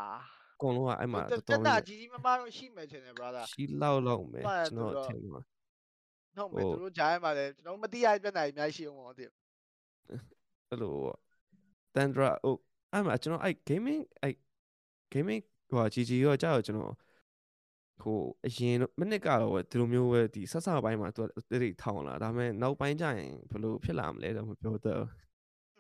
[0.54, 5.42] အကုန်လုံးကအဲ့မှာတတော်တက်တော်နာလေးကြီးကြီးမမတော့ရှိမယ်ထင်တယ် brother ရှိလောက်လောက်မယ်ဟုတ်တယ်ကျွန်တော်သူတို့ထင်မှာ
[6.38, 9.32] ဟုတ်မယ်ဟိုသူတို့ဂျားထဲမှာလည်းကျွန်တော်မသိရတဲ့ပြဿနာကြီးအများကြီးရှိအောင်ပေါ့တင်
[10.70, 11.18] အဲ့လိုပေါ့
[11.96, 12.56] Tandra ဟို
[12.92, 14.36] အဲ့မှာကျွန်တော်အဲ့ gaming အဲ့
[15.14, 16.96] gaming ဟိုကြီးကြီးရောကြာတော့ကျွန်တော်
[18.02, 25.12] ဟိုအရင်မိနစ်ကတော့ဒီလိုမျိုးပဲဒီဆက်ဆပိုင်းမှာသူကတိတိထောင်လာဒါပေမဲ့နောက်ပိုင်းကျရင်ဘယ်လိုဖြစ်လာမလဲတော့မပြောတတ်ဘူး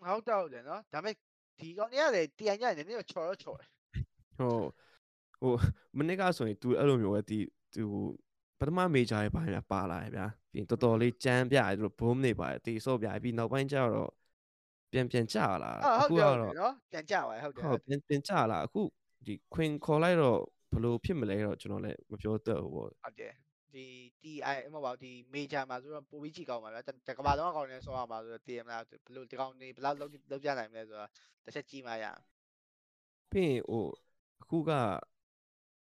[0.01, 1.15] ဟုတ်တော့တယ်နော်ဒါပေမဲ့
[1.59, 3.69] ဒီကောင်တွေကလည်းတီအိုင်ညနေနေတော့ချော်တော့ချော်တယ်
[4.37, 4.55] ဟို
[5.41, 5.53] ဟို
[5.97, 7.39] မနစ်ကဆိုရင် तू အဲ့လိုမျိုးပဲဒီ
[7.75, 7.85] သူ
[8.59, 14.11] ပထမ major ရဲ့ပိုင်းမှာပါလာရဗျာပြီးရင်တော်တော်လေးကြမ်းပြတယ်သူတို့ boom နေပါတယ်တီဆော့ပြပြီးနောက်ပိုင်းကျတော့
[14.91, 18.81] ပြန်ပြန်ကြလာဟုတ်အခုဟုတ်ကတယ်တော့နော်ပြန်ကြပါဟုတ်တယ်ဟုတ်ပြန်ပြန်ကြလာအခု
[19.25, 20.39] ဒီ queen ခေါ်လိုက်တော့
[20.71, 23.33] ဘယ်လိုဖြစ်မလဲတော့ကျွန်တော်လည်းမပြောတတ်ဘူးပေါ့ဟုတ်တယ်
[23.73, 23.85] ဒီ
[24.21, 31.09] TI အမဟုတ်ပါဘူးဒီ major မှာဆိုတော့ပိုပြီးကြည့်ကောင်းပါဗျာတကဘာလုံးအကောင်နဲ့ဆောရမှာဆိုတော့တည်ရမလားဘယ်လိုဒီကောင်နေဘယ်လောက်လုံးလုံးပြနိုင်မလဲဆိုတော့
[31.45, 32.05] တစ်ချက်ကြည့်မှရ
[33.31, 33.85] ပြီးရင်ဟို
[34.41, 34.71] အခုက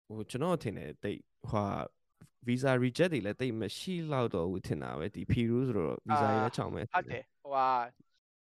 [0.06, 1.68] ဟိုကျွန်တော်ထင်တယ်တိတ်ဟို
[2.46, 7.52] visa reject တွေလည်းတိတ်မရှိလောက်တော့ဘူးထင်တာပဲဒီ Peru ဆိုတော့ visa တွေလည်းချောင်းမယ်ဟုတ်တယ်ဟို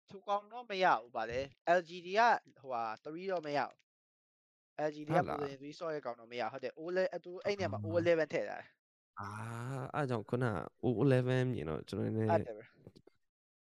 [0.10, 1.40] ဟာသူကောင်တော့မရဘူးပါလေ
[1.78, 2.22] LGD က
[2.60, 3.78] ဟိုဟာ3တော့မရဘူး
[4.88, 8.58] LGD ကပုံစံ3ဆော့ရဲ့ကောင်တော့မရဟုတ်တယ် O လေသူအဲ့နေရာမှာ O11 ထည့်တာ
[9.20, 9.28] အာ
[9.94, 10.46] အဲ့ကြောင့်ခုန
[10.86, 12.56] O11 မြင်တော့ကျွန်တော်နည်းဟုတ်တယ်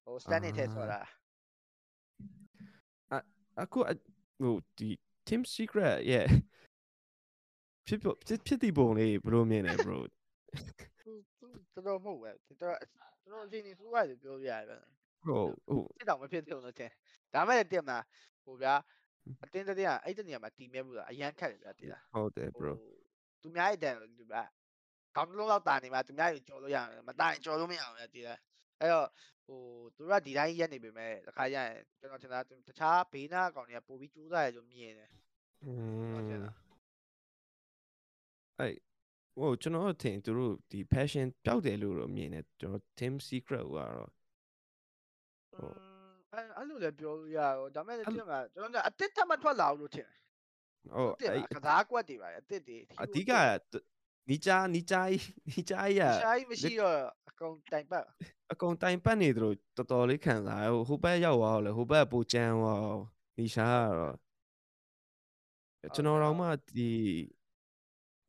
[0.05, 1.01] ဟို standing ထည့်ဆော့တာ
[3.61, 3.81] အခု
[4.41, 4.91] ဟိုဒီ
[5.27, 6.27] Team Secret ရဲ့
[7.87, 9.99] ဖြစ်ဖြစ်ဖြစ်ဒီပုံလေးဘယ်လိုမြင်လဲ bro
[11.73, 12.77] သူတော်မဟုတ်ပဲသူတော်
[13.23, 14.81] သူတော်အချိန်ကြီးသူ့ရတယ်ပြောပြရတယ်
[15.27, 16.91] ဟုတ်ဟုတ်စစ်တောင်မဖြစ်သေးဘူးလို့ထင်
[17.35, 17.99] ဒါမဲ့တင်မှာ
[18.45, 18.75] ဟိုဗျာ
[19.45, 22.73] အတင်းတည်းကအဲ့တနေရာမှာတီးမြဲဘူးလားအရန်ခက်တယ်ဗျာတီးလားဟုတ်တယ် bro
[23.43, 24.43] သူများရဲ့တန်ဒီဗျာ
[25.17, 28.39] ကောင်းလုံးလောက်တာနေမှာသူများကိုကြော်လို့ရမယ်မတာရင်ကြော်လို့မရဘူးဗျာတီးလား
[28.81, 29.09] အဲ့တော့
[29.47, 29.61] ဟို
[29.97, 35.11] သူတို့ကဒီတိုင်းရက်နေပေမဲ့တစ်ခါရရင်ကျွန်တော်ထင်တာတခြားဘေးနားအကောင်တွေကပိုပြီးကြိုးစားရလို့မြင်တယ်
[35.65, 35.73] อื
[36.15, 36.55] ဟုတ်တယ်มလား
[38.59, 38.75] အဲ့
[39.39, 44.11] ဟိုကျွန်တော်ထင်သူတို့ဒီ passion ပျောက်တယ်လို့တော့မြင်တယ်ကျွန်တော် Team Secret ကတော့
[46.33, 50.17] အဲ့အဲ့လိုလည်းပြောလို့ရတော့ဒါမဲ့ဒီမှာကျွန်တော်ကအတစ်ထပ်မထွက်လာဘူးလို့ထင်တယ်
[50.95, 53.33] ဟုတ်အဲ့ကစားကွက်တွေပါအတစ်တွေအဓိက
[54.31, 55.01] နီချာနီချာ
[55.51, 56.97] နီချာရနီချာမရှိတော့
[57.29, 58.05] အကောင်တိုင်ပတ်
[58.53, 62.85] အကောင်တိုင်ပတ်နေတယ်လို့တော်တော်လေးခံစားရဟိုဘက်ရောက်သွားတော့လေဟိုဘက်ပူကြမ်းသွား
[63.39, 64.17] နီချာကတော့
[65.95, 66.91] ကျွန်တော်တော့မှဒီ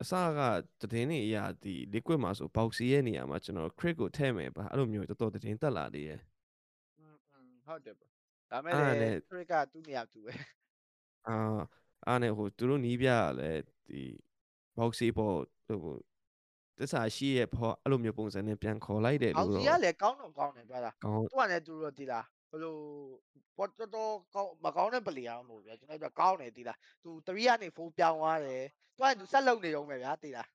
[0.01, 0.39] အစက
[0.81, 6.21] သတင်းတွေအရာဒီ liquid မှာဆို boxy ရဲ့နေရာမှာကျွန်တော် crit ကိုထည့်မယ်ပါအဲ့လိုမျိုးတော်တော်သတင်းတက်လာသေးတယ်
[7.71, 7.95] ဟုတ်တယ်
[8.51, 10.33] ဒါမဲ့လေ crit ကသူ့နေရာသူပဲ
[11.27, 11.35] အာ
[12.07, 13.49] အားနဲ့ဟိုသူတို့နီးပြရလဲ
[13.87, 14.01] ဒီ
[14.77, 15.35] box ပေါ်
[15.83, 15.95] ဟို
[16.79, 22.79] တစ္ဆာရှိရဲ့ဖော်အဲ့လိုမျိုးပုံစံနဲ့ပြန်ခေါ်လိုက်တယ်လို့တော့အောင်စီကလည်းကောင်းတော့ကောင်းတယ်ပြောတာသူကလည်းသူတို့တည်လားဘလို့
[23.57, 28.63] ပေါ်တော်တော်ကောင်းမကောင်းတဲ့ပလီယာမဟုတ်ဗျာကျွန်တော်တို့ကောင်းတယ်တည်လားသူ3ကနေ4ပြောင်းသွားတယ်
[28.95, 30.47] သူကသူဆက်လုံနေရုံပဲဗျာတည်လား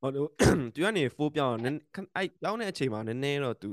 [0.00, 0.28] ဟုတ်လို့
[0.74, 1.78] သူကနေ4ပြောင်းနည်း
[2.16, 3.68] အဲ့ပြောင်းတဲ့အချိန်မှာနည်းနည်းတော့သူ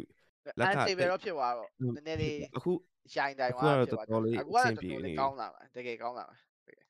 [0.60, 2.72] လက်ကအဲ့ပဲတော့ဖြစ်သွားတော့နည်းနည်းလေးအခု
[3.14, 6.36] ရှိုင်းတိုင်းသွားဖြစ်သွားတယ်အခုကတော့တော်တော်လေးကောင်းလာပါတကယ်ကောင်းလာပါ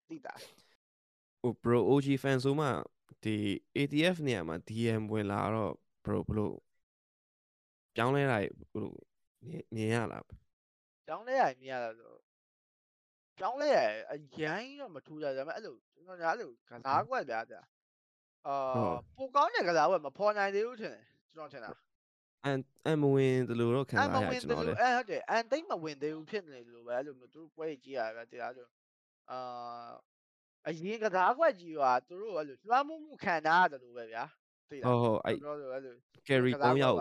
[0.10, 0.34] တိတာ
[1.41, 2.68] ဟို bro OG fan ဆိုမှ
[3.24, 3.36] ဒီ
[3.78, 5.74] ATF နေရာမှာ DM ဝင်လာတော့
[6.06, 6.56] bro ဘလို့
[7.96, 8.38] ပြောင်းလဲတာ
[8.74, 8.96] ဘလို့
[9.76, 10.24] မြင်ရလား
[11.08, 12.13] ပြောင်းလဲရမြင်ရတာဆို
[13.38, 13.78] ပြောင်းလဲရ
[14.12, 17.62] အရင်တော့မထူးကြဒါပေမဲ့အဲ့လိုကျွန်တော်ညာအဲ့လိုကစားကွက်ဗျာဗျာ
[18.48, 18.56] အာ
[19.18, 21.70] ပိုကောင်းတဲ့ကစားကွက်မဖော်နိုင်သေးဘူးထင်တယ်ကျွန်တော်ထင်တာ
[22.45, 28.67] အန်အန်မဝင်တယ်လို့တော့ခံစားရကျွန်တော်လေအဲဟုတ်တယ်အန်သိမ့်မဝင်သေးဘူးဖြစ်နေလို့ပဲအဲ့လိုမျိုးသူတို့ပွဲကြီးကြည့်ရတာတရားဆို
[29.31, 29.89] အာ
[30.67, 34.23] အရင်ကစားကွက်ကြီးကသူတို့အဲ့လိုလွှမ်းမိုးမှုခံထားရတယ်လို့ပဲဗျာ
[34.69, 35.93] သိလားဟုတ်ဟုတ်အဲ့တော့အဲ့လို
[36.27, 36.97] carry 3ယောက်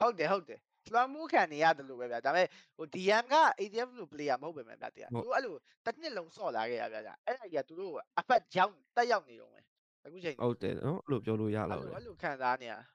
[0.00, 0.60] ဟုတ်တယ်ဟုတ်တယ်
[0.92, 9.64] လွှမ်းမိုးခံနေရတယ်လို့ပဲဗျာဒါပေမဲ့ဟို DM က ATF လို့ player မဟုတ်ပဲဗျာတရားသူတို့အဲ့လိုတစ်နှစ်လုံးဆော့လာခဲ့ရဗျာအဲ့ဒါကြီးကသူတို့အဖက်ရောက်တက်ရောက်နေတော့မယ်
[10.04, 12.91] အခုချိန်ဟုတ်တယ်နော်အဲ့လိုပြောလို့ရလောက်တယ်အဲ့လိုခံစားနေရဟို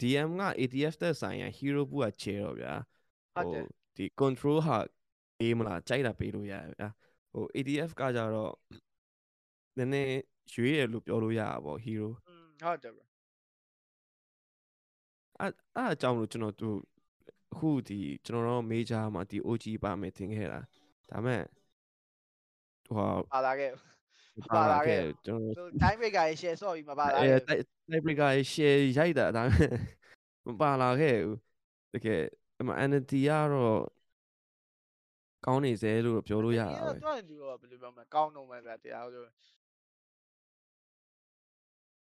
[0.00, 2.72] DM က ATF တက်ဆိုင်ရ hero ဘူးကချေတော့ဗျာ
[3.34, 3.52] ဟို
[3.96, 4.76] ဒီ control ဟာ
[5.40, 6.88] အေးမလားကြိုက်တာပေးလို့ရဗျာ
[7.32, 8.54] ဟို ATF ကကြတော့
[9.76, 10.14] နည်းနည်း
[10.52, 12.08] ရွေးရလို့ပြောလို့ရတာပေါ့ hero
[12.62, 13.02] ဟုတ်တယ်ဗျ
[15.38, 16.70] အဲ့အဲ့အကြောင်းလို့ကျွန်တော်သူ
[17.52, 20.60] အခုဒီကျွန်တော်တို့ major မှာဒီ OG ပါမယ်ထင်ခဲ့တာ
[21.10, 21.42] ဒါမဲ့
[22.94, 23.70] ဟိုပါလာခဲ့
[24.50, 27.38] ပါလာခဲ့ကျွန်တော် time breaker ရေ share ဆော့ပြီးမပါလာခဲ့
[27.90, 29.70] time breaker ရေ share ရိုက်တာဒါမဲ့
[30.46, 31.38] မပါလာခဲ့ဘူး
[31.94, 32.22] တကယ်
[32.60, 33.80] အမ entity ကတော့
[35.46, 39.22] ကောင်းနေစေလို့ပြောလို့ရတာပဲတွန်းသူတော့ဘယ်လိုပြောမလဲကောင်းတော့မယ်ဗျာတရားဆို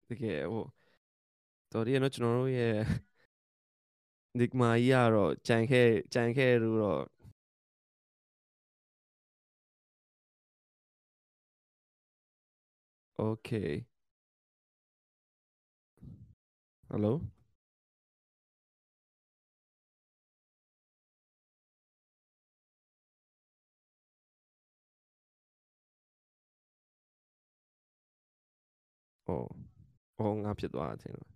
[0.09, 0.65] တကယ်ဟို
[1.71, 2.75] တော်ရီနော်ကျွန်တော်တို့ရဲ့
[4.35, 7.01] Enigma ကြီးကတော့ကြံခဲ့ကြံခဲ့လို့တော့
[13.23, 13.71] Okay
[16.91, 17.13] Hello
[29.27, 29.47] Oh
[30.19, 31.27] အော်ငါဖြစ်သွားတာထင်တယ်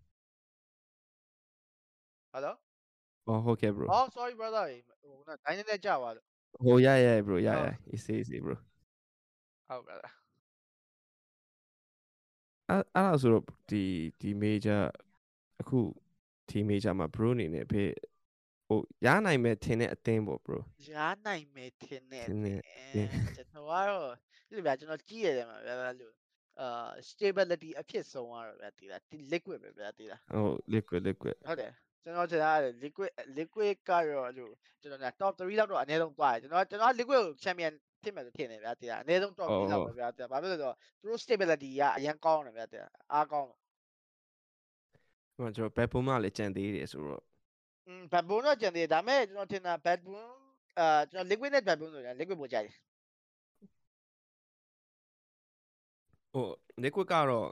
[2.33, 2.51] Hello
[3.27, 4.65] အော်ဟုတ်ကဲ့ bro အော် sorry brother
[5.01, 6.25] ဟိုကတိုင်းနဲ့ကြာပါလို့
[6.65, 8.55] ဟိုရရ bro ရရ easy easy bro
[9.69, 10.09] ဟုတ် brother
[12.69, 13.83] အဲ့အဲ့ဒါဆိုတော့ဒီ
[14.19, 14.81] ဒီ major
[15.61, 15.79] အခု
[16.49, 17.91] ဒီ major မှာ bro အနေနဲ့ဖေး
[18.67, 20.93] ဟိုရနိုင်မဲ့ထင်တဲ့အသင်းပေါ့ bro ရ
[21.25, 22.61] နိုင်မဲ့ထင်တဲ့အသင်း
[23.35, 24.13] ကျွန်တော်ကတော့
[24.49, 26.13] ဒီဗျာကျွန်တော်ကြည့်ရတယ်မှာဗျာလို့
[26.59, 29.01] အာ stability အဖြစ်ဆုံးရတော့ဗျာတည်လား
[29.33, 31.71] liquid ပဲဗျာတည်လားဟုတ် liquid liquid ဟုတ်တယ်
[32.03, 43.59] ကျွန်တော်ကျွန်တော် liquid liquid ကတော့လို့ကျွန်တော်က top 3လောက်တော့အနည်းဆုံးသွားတယ်ကျွန်တော်ကျွန်တော် liquid ကို champion ဖြစ်မယ်ဆိုထင်တယ်ဗျာတည်လားအနည်းဆုံး top 3လောက်ပဲဗျာတည်ဘာဖြစ်လို့လဲဆိုတော့သူတို့ stability ကအရင်ကောင်းတယ်ဗျာတည်လားအားကောင်းတော့
[45.37, 47.23] ဟိုကျွန်တော် backbone မှလည်းကြံသေးတယ်ဆိုတော့
[47.87, 50.31] อืม backbone တော့ကြံသေးတယ်ဒါပေမဲ့ကျွန်တော်ထင်တာ backbone
[50.79, 52.75] အာကျွန်တော် liquid နဲ့ backbone ဆိုရင် liquid ပိုကြိုက်တယ်
[56.33, 56.45] ဟို
[56.83, 57.47] liquid ကတော့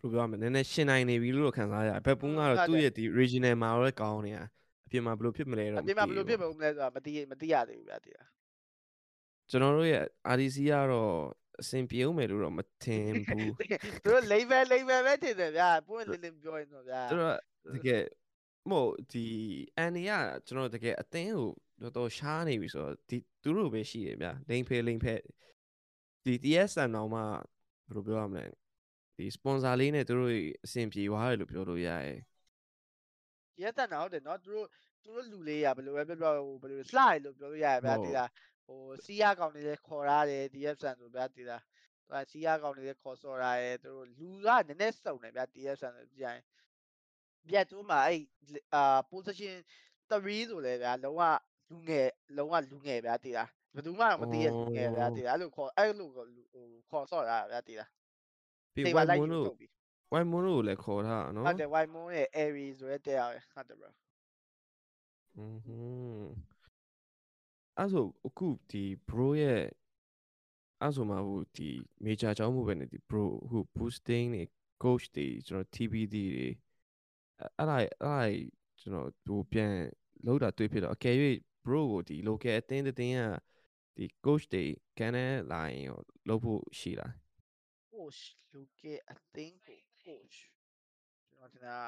[0.00, 4.44] ဘယ်လိုပြောရမလဲနည်းနည်းရှင်နိုင်နေပြီလို့ခံစားရတယ်ဘက်ပူးကတော့သူ့ရဲ့ဒီ regional မှာတော့ကောင်းနေတာ
[4.86, 8.26] အပြင်မှာဘယ်လိုဖြစ်မလဲတော့အပြင်မှာဘယ်လိုဖြစ်မလဲဆိုတာမသိမသိရသေးဘူးဗျာတရား
[9.50, 10.04] ကျွန်တော်တို့ရဲ့
[10.34, 11.12] RDC ကတော့
[11.60, 13.48] အဆင်ပြေဦးမယ်လို့တော့မထင်ဘူး
[14.04, 17.36] သူတို့ level level ပဲထင်တယ်ဗျာပွင့်လင်းလင်းပြောရင်တော့ဗျာသူတို့
[17.74, 18.02] တကယ်
[18.70, 19.24] မို့ဒီ
[19.76, 20.12] အန်နီက
[20.46, 21.50] ကျွန်တော်တကယ်အသင်းကို
[21.82, 25.14] တော်တော်ရှားနေပြီဆိုတော့ဒီသူတို့ပဲရှိတယ်ဗျာလိန်ဖဲလိန်ဖဲ
[26.24, 28.44] ဒီ TSN တော့မှဘယ်လိုပြောရမလဲ
[29.16, 30.32] ဒီ sponsor လေးနဲ့သူတို့
[30.64, 32.20] အဆင်ပြေသွားတယ်လို့ပြောလို့ရတယ်။
[33.62, 34.66] ရက်တန်တော့တယ်နော်သူတို့
[35.02, 38.28] သူတို့လူလေးရဘယ်လိုပဲပြောပြောဟိုဘယ်လို slide လို့ပြောလို့ရတယ်ဗျာဒီလား
[38.66, 41.62] ဟိုစီးရကောင်တွေလည်းခေါ်ရတယ် DFSN ဆိုဗျာဒီလား
[42.06, 46.38] သူကစီးရကောင်တွေလည်းခေါ်စော်ရတယ်သူတို့လူကနည်းနည်းစုံတယ်ဗျာ DFSN ဆိုပြန်
[47.48, 48.20] ပြတ်သူမှာအဲ့
[48.74, 49.54] အာ position
[50.10, 51.22] 3ဆိုလဲဗျာလုံးဝ
[51.70, 56.24] လူငယ်လုံးဝလူငယ်ဗျာဒီလားဘယ်သူမှမသိရလူငယ်ဗျာဒီလားအဲ့လိုခေါ်အဲ့လိုဟို
[56.90, 57.90] ခေါ်စော်ရဗျာဒီလား
[58.74, 59.46] ပြီး white moon တို့
[60.12, 63.18] white moon တို့လည်းခေါ်ထားနော်ဟုတ်တယ် white moon ရဲ့ airy ဆိုတဲ့တဲ့
[63.54, 63.90] ဟုတ်တယ် bro
[65.36, 66.53] อืมဟွန်း
[67.78, 69.62] အဲ့ဆိုအခုဒီ bro ရဲ့
[70.80, 71.68] အဲ့ဆိုမှဟိုဒီ
[72.04, 74.44] major အကြောင်းမဟုတ်ပဲねဒီ bro ဟို boosting တွေ
[74.82, 76.48] coach တွေကျွန်တော် TBD တွေ
[77.56, 78.16] အဲ့ဒါအဲ့ဒါ
[78.80, 79.72] ကျွန်တော်ဟိုပြန်
[80.26, 81.16] လောက်တာတွေ့ဖြစ်တော့အကယ်၍
[81.64, 83.22] bro ကိုဒီ local အသင်းတင်းက
[83.96, 84.64] ဒီ coach တွေ
[84.98, 87.12] ကန်နေလာရင်ရောလုပ်ဖို့ရှိလား
[87.92, 88.20] coach
[88.52, 90.36] လူကအသင်းကို coach
[91.28, 91.78] ကျွန်တော်တင်တာ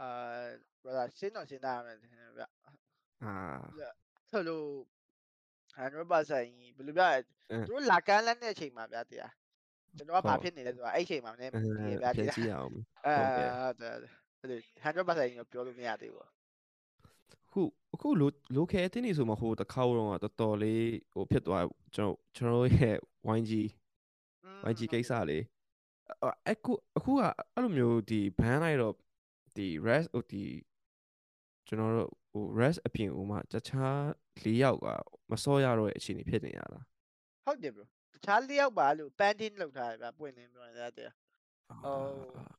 [0.00, 0.08] အာ
[0.82, 2.44] brother ရှင်းတော့ရှင်းတာမယ်တင်ဗျ
[3.24, 3.34] အာ
[3.78, 4.03] ဆို
[4.48, 4.68] လို့
[5.76, 7.18] 100%ဘယ်လိုပြလဲ
[7.66, 9.32] သူတို့လာကမ်းလန်းတဲ့အချိန်မှာဗျာတရား
[9.96, 16.28] ကျွန်တော်ကဘာဖြစ်နေလဲဆိုတာအဲ့အချိန်မှာနည်းနည်းအဲဒီဗျာပြန်တရားကြည့်ရအောင်အဲဟုတ်ကဲ့ဟုတ်တယ်100%ပြောလို့မရသေးဘူး
[17.52, 17.62] ခု
[17.94, 22.96] အခုလို local အသင်းနေဆိုမှဟိုတစ်ခါတော့တော်တော်လေးဟိုဖြစ်သွားကျွန်တော်ကျွန်တော်ရဲ့
[23.38, 23.52] YG
[24.70, 25.38] YG ကိစ္စလေ
[26.48, 27.20] အခုအခုက
[27.54, 28.94] အဲ့လိုမျိုးဒီ ban လိုက်တော့
[29.56, 30.44] ဒီ rest ဟိုဒီ
[31.66, 34.02] ကျွန်တော်တို့ဟို rest အပြင်ဟိုမှာတခြား
[34.42, 34.86] ၄ယောက်က
[35.30, 36.84] မစောရတော့တဲ့အခြေအနေဖြစ်နေရလား
[37.44, 41.14] ဟုတ်တယ် bro တခြားလျောက်ပါလို့ pending လောက်ထားတယ်ဗျပွင့်နေပြောနေတာတရား
[41.82, 41.98] ဟို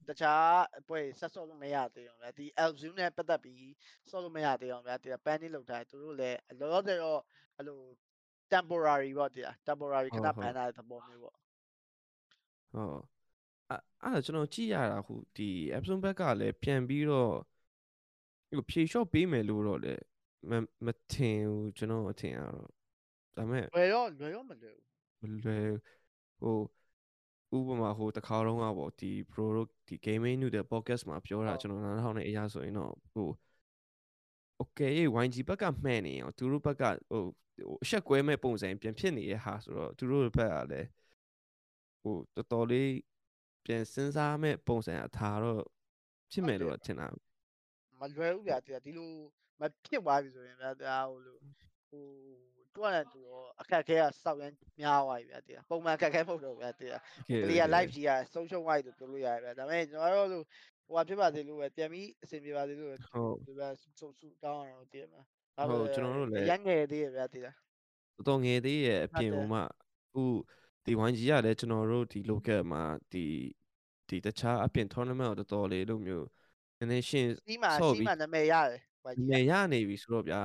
[0.07, 0.57] တခြား
[0.87, 3.73] ပွဲဆက်စော့လို့မရသေးအောင်ဗျာဒီ Elzu နဲ့ပတ်သက်ပြီး
[4.09, 7.19] စော့လို့မရသေးအောင်ဗျာဒီ pending လောက်ထားတယ်သူတို့လည်းလောလောဆယ်တော့
[7.57, 7.79] အဲ့လို
[8.53, 13.01] temporary ပေါ့တရား temporary ခဏ ban ထားတဲ့သဘောမျိုးပေါ့ဟုတ်
[13.69, 17.31] အဲ့အဲ့ကျွန်တော်ကြည့်ရတာဟိုဒီ Epson ဘက်ကလည်းပြန်ပြီးတော့
[18.49, 19.97] ဟိုဖြေလျှော့ပေးမယ်လို့တော့လေမ
[20.85, 22.69] မထင်ဘူးကျွန်တော်အထင်ရတော့
[23.37, 24.85] ဒါပေမဲ့လွယ်တော့လွယ်တော့မလွယ်ဘူး
[25.21, 25.67] မလွယ်
[26.41, 26.57] ဟို
[27.55, 33.29] ဥပမာဟိုတခါတော့ကပေါ့ဒီ pro တို့ဒီ gaming new တဲ့ podcast မှာပြောတာကျွန်တော်နားထောင်နေအရာဆိုရင်တော့ဟို
[34.61, 34.91] okay
[35.23, 37.23] YG ဘက်ကမှန်နေအောင်သူတို့ဘက်ကဟို
[37.57, 40.87] ဟိုအဆက်ကွဲမဲ့ပုံစံပြန်ဖြစ်နေတဲ့ဟာဆိုတော့သူတို့ဘက်ကလည်း
[42.01, 42.91] ဟိုတော်တော်လေး
[43.65, 45.61] ပြန်စဉ်းစားမဲ့ပုံစံအထားတော့
[46.31, 47.07] ဖြစ်မယ်လို့တော့ထင်တာ
[47.99, 49.11] မလွယ်ဘူးဗျာတရားဒီလို
[49.59, 51.37] မဖြစ်သွားပြီဆိုရင်ဗျာတရားဟိုလို
[51.89, 52.03] ဟို
[52.75, 56.99] တွန်းတယ်သူတော့အခက်ခဲကစောက်ရမ်းများသွားပြီဗျာတရားပုံမှန်အခက်ခဲမဟုတ်တော့ဗျာတရား
[57.43, 60.43] player live ကြီးကဆုံးရှုံးသွားပြီလို့ပြောလို့ရတယ်ဗျာဒါပေမဲ့ကျွန်တော်တို့
[60.87, 62.99] ဟိုဟာဖြစ်ပါသေးလို့ပဲပြန်ပြီးအဆင်ပြေပါသေးလို့ဟုတ်
[63.45, 65.21] ဒီဗျာစုစုတောင်းအောင်တည်မှာ
[65.69, 67.55] ဟုတ်ကျွန်တော်တို့လည်းရန်ငယ်သေးရဗျာတရား
[68.15, 69.67] တော်တော်ငယ်သေးရဲ့အပြင်ဟုတ်တယ်ဟိုမှအ
[70.13, 70.23] ခု
[70.85, 73.25] ဒီ YG ကလည်းကျွန်တော်တို့ဒီ local မှာဒီ
[74.09, 76.27] ဒီတခြားအပြင် tournament ကိုတော်တော်လေးလို့မျိုး
[76.77, 78.81] နည်းနည်းရှင်းစီးမှာဆော့စီးပြီးမှာနာမည်ရတယ်ဘာကြီး
[79.29, 80.41] ငယ်ရနေပြီဆိုတော့ဗျာ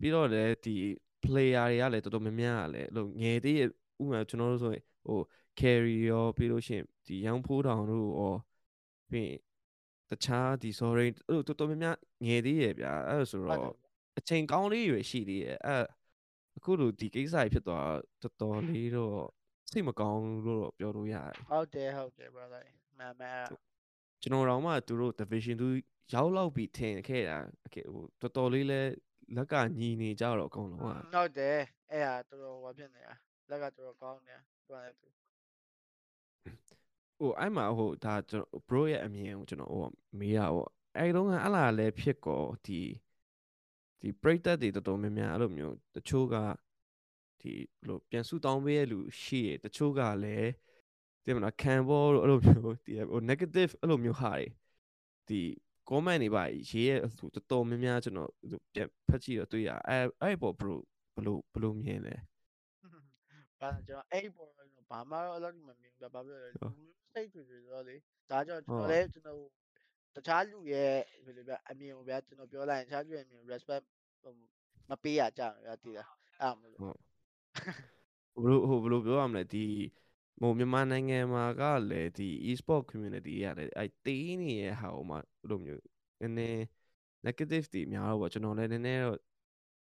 [0.00, 0.76] ပြီးတော့လည်းဒီ
[1.24, 5.20] player တွေကလည်းတော်တော်များများကလည်းအဲ့လိုငယ်သေးရဲ့ဥပမာကျွန်တော်တို့ဆိုရင်ဟို
[5.60, 8.34] carry ရောပြီးလို့ရှိရင်ဒီရောင်ဖိုးတောင်တို့ရော
[9.10, 9.38] ပြီးရင်
[10.10, 11.96] တခြားဒီ sorry အဲ့လိုတော်တော်များများ
[12.26, 13.76] ငယ်သေးရဲ့ဗျာအဲ့ဒါဆိုဟုတ်တယ်တော့
[14.18, 15.84] အချိန်ကောင်းလေးရွယ်ရှိသေးရဲ့အဲ့
[16.56, 17.90] အခုလိုဒီကိစ္စကြီးဖြစ်သွား
[18.22, 19.18] တော်တော်လေးတော့
[19.70, 22.64] စိတ်မကောင်းလို့တော့ပြောလို့ရတယ်ဟုတ်တယ်ဟုတ်တယ် brother
[22.98, 23.44] မှန်မှန်
[24.22, 27.38] ကျွန်တော်တော့မှသူတို့ division 2ရောက်လောက်ပြီးထင်ခဲ့တာ
[27.72, 28.80] ဟိုတော်တော်လေးလဲ
[29.36, 31.58] လက်ကညီနေကြတော့အကုန်လုံးကဟုတ်တယ်
[31.90, 33.14] အဲ့ဟာတော်တော်ဟိုဖြစ်နေတာ
[33.50, 35.08] လက်ကတော်တော်ကောင်းနေတာတွန်းတယ်သူ
[37.18, 42.80] ဟိုအဲ့မှာဟိုဒါကျွန်တော် bro ရဲ့အမြင်ကိုကျွန်တော်ဟိုမေးတာပေါ့အဲ့တုန်းကအလားလည်းဖြစ်ကောဒီ
[44.00, 46.36] ဒီပရိသတ်တွေတော်တော်များများအဲ့လိုမျိုးတချို့က
[47.40, 50.50] ဒီဘလို့ပြန်ဆူတောင်းပေးရလူရှိရတချို့ကလည်း
[51.24, 54.46] ဒီမလားခံဘောလို့အဲ့လိုမျိုးဒီဟို negative အဲ့လိုမျိုးဟာတွေ
[55.28, 55.40] ဒီ
[55.88, 58.30] comment တွေပါရေးရဟိုတော်တော်များများကျွန်တော်
[58.74, 60.74] ပြန်ဖတ်ကြည့်တော့တွေ့ရအဲ့အဲ့ပေါ် bro
[61.16, 62.14] ဘလို့ဘလို့မြင်လဲ
[63.60, 67.96] ဘာကျွန်တော်အဲ့ပေါ်တော့ဘာမှတော့အဲ့လိုမမြင်ဘူးဘာဖြစ်လဲလူစိတ်တွေတွေဆိုတော့လေ
[68.30, 69.38] ဒါကြောင့်ကျွန်တော်လည်းကျွန်တော်
[70.14, 70.92] တခြားလူရဲ့
[71.24, 73.84] ဘယ်လိုပြအမြင်ကိုဗျာကျွန်တော်ပြောလိုက်ရင်တခြားလူရဲ့အမြင် respect
[74.90, 76.08] မပေးရကြဘူးဗျာတည်လား
[76.40, 76.80] အဲ့မလို့
[78.42, 79.64] ဘလို့ဟိုဘလို့ပြောရမလဲဒီ
[80.38, 85.82] ဟိုမြန်မာနိုင်ငံမှာကလည်းဒီ e-sport community ရတယ်အဲတေးနေရဟာဟိုမှာဘလို့မျိုး
[86.20, 86.60] နည်းနည်း
[87.26, 89.18] negative တွေများတော့ပေါ့ကျွန်တော်လည်းနည်းနည်းတော့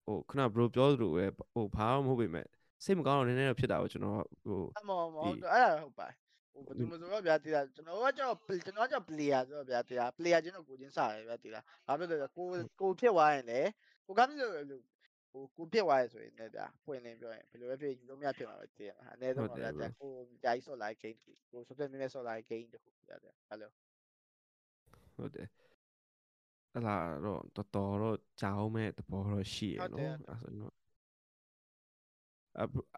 [0.06, 2.46] ဟိုခုန bro ပြောသလိုပဲဟိုဘာမှမဟုတ်ပေမဲ့
[2.84, 6.08] စိတ်မကောင်းတော့နည်းနည်းတော့ဖြစ်တာပေါ့ကျွန်တော်ဟိုအမောမောအဲ့ဒါဟုတ်ပါ
[6.52, 12.46] ဟိုဘယ်သူမဆိုတော့ဗျာတည်လားကျွန်တော်ကကြောက်ကျွန်တော်ကြောက် player ဆိုတော့ဗျာတည်လား player ချင်းတော့ကိုချင်းစားတယ်ဗျာတည်လားဘာဖြစ်လဲကို
[12.80, 13.60] ကိုဖြစ်သွားရင်လေ
[14.06, 14.82] ကိုကမ်းလို့
[15.36, 20.12] ဟိုကိုဖြစ်သွားရဆိုရင်လည်းဗျာပွင့်လင်းပြောရင်ဘယ်လိုပဲဖြစ်ယူလို့မရဖြစ်မှာပဲတည်ရမှာအနည်းဆုံးတော့ဗျာကို
[20.44, 21.18] ဂျိုင်းဆော့လိုက် game
[21.52, 23.70] ကို social media ဆော့လိုက် game တခုဗျာတည်ဟယ်လို
[25.16, 25.48] ဟုတ်တယ်
[26.74, 30.74] အဲ့လာတော့တော်တော်တော့ကြောင်းမဲ့သဘောတော့ရှိရနော်အဲ့ဆိုတော့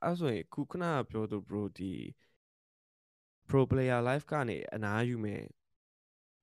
[0.03, 1.93] အဲ့ဆိုရင်ခုခဏပြောသူ bro ဒီ
[3.49, 5.43] pro player life ကနေအနားယူမယ်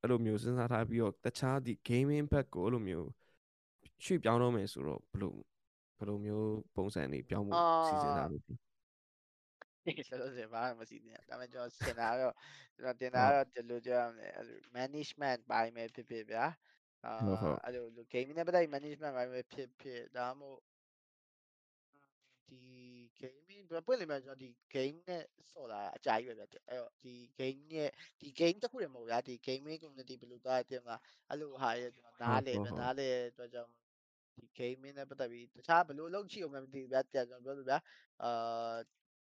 [0.01, 3.09] အဲ့လိုမျိုးစဉ်းစားထားပြီးတော့တခြားဒီ gaming back ကိုအဲ့လိုမျိုး
[4.03, 5.35] ရွှေ့ပြောင်းတော့မယ်ဆိုတော့ဘယ်လို
[5.97, 12.33] ဘယ်လိုမျိုးပုံစံတွေပြောင်းဖို့စီစဉ်ထားလို့ဒီလိုလိုစဘာမှမရှိသေးဘူးဒါပေမဲ့ကျွန်တော်စင်တာတော့
[12.75, 16.45] ကျွန်တော်တင်တာတော့ဒီလိုကြောက်ရမယ်အဲ့လို management ဘိုင်းပဲဖြစ်ဖြစ်ဗျာ
[17.05, 17.13] အာ
[17.63, 20.61] အဲ့လို gaming နဲ့ပတ်သက် management ဘိုင်းပဲဖြစ်ဖြစ်ဒါမှမဟုတ်
[22.49, 22.61] ဒီ
[23.19, 33.71] gaming ပွင့်လိမ့်မယ်ကျွန်တော်ဒီ game နဲ့ဆော့လာအကြာကြီးပဲဗျအဲ့တော့ဒီ game ရဲ့ဒီ game တစ်ခုတည်းမဟုတ်ဗျာဒီ gaming community ဘယ်လိုသွားတယ်မလားအဲ့လိုဟာရဲ့ကျွန်တော်နားလေဗျနားလေအတွက်ကြောင့်
[34.37, 37.77] ဒီ gaming နဲ့ပတ်သက်ပြီးတခြားဘယ်လိုလုပ်ချင်အောင်မသိဘူးဗျာကျွန်တော်ပြောလို့ဗျာ
[38.23, 38.75] အာ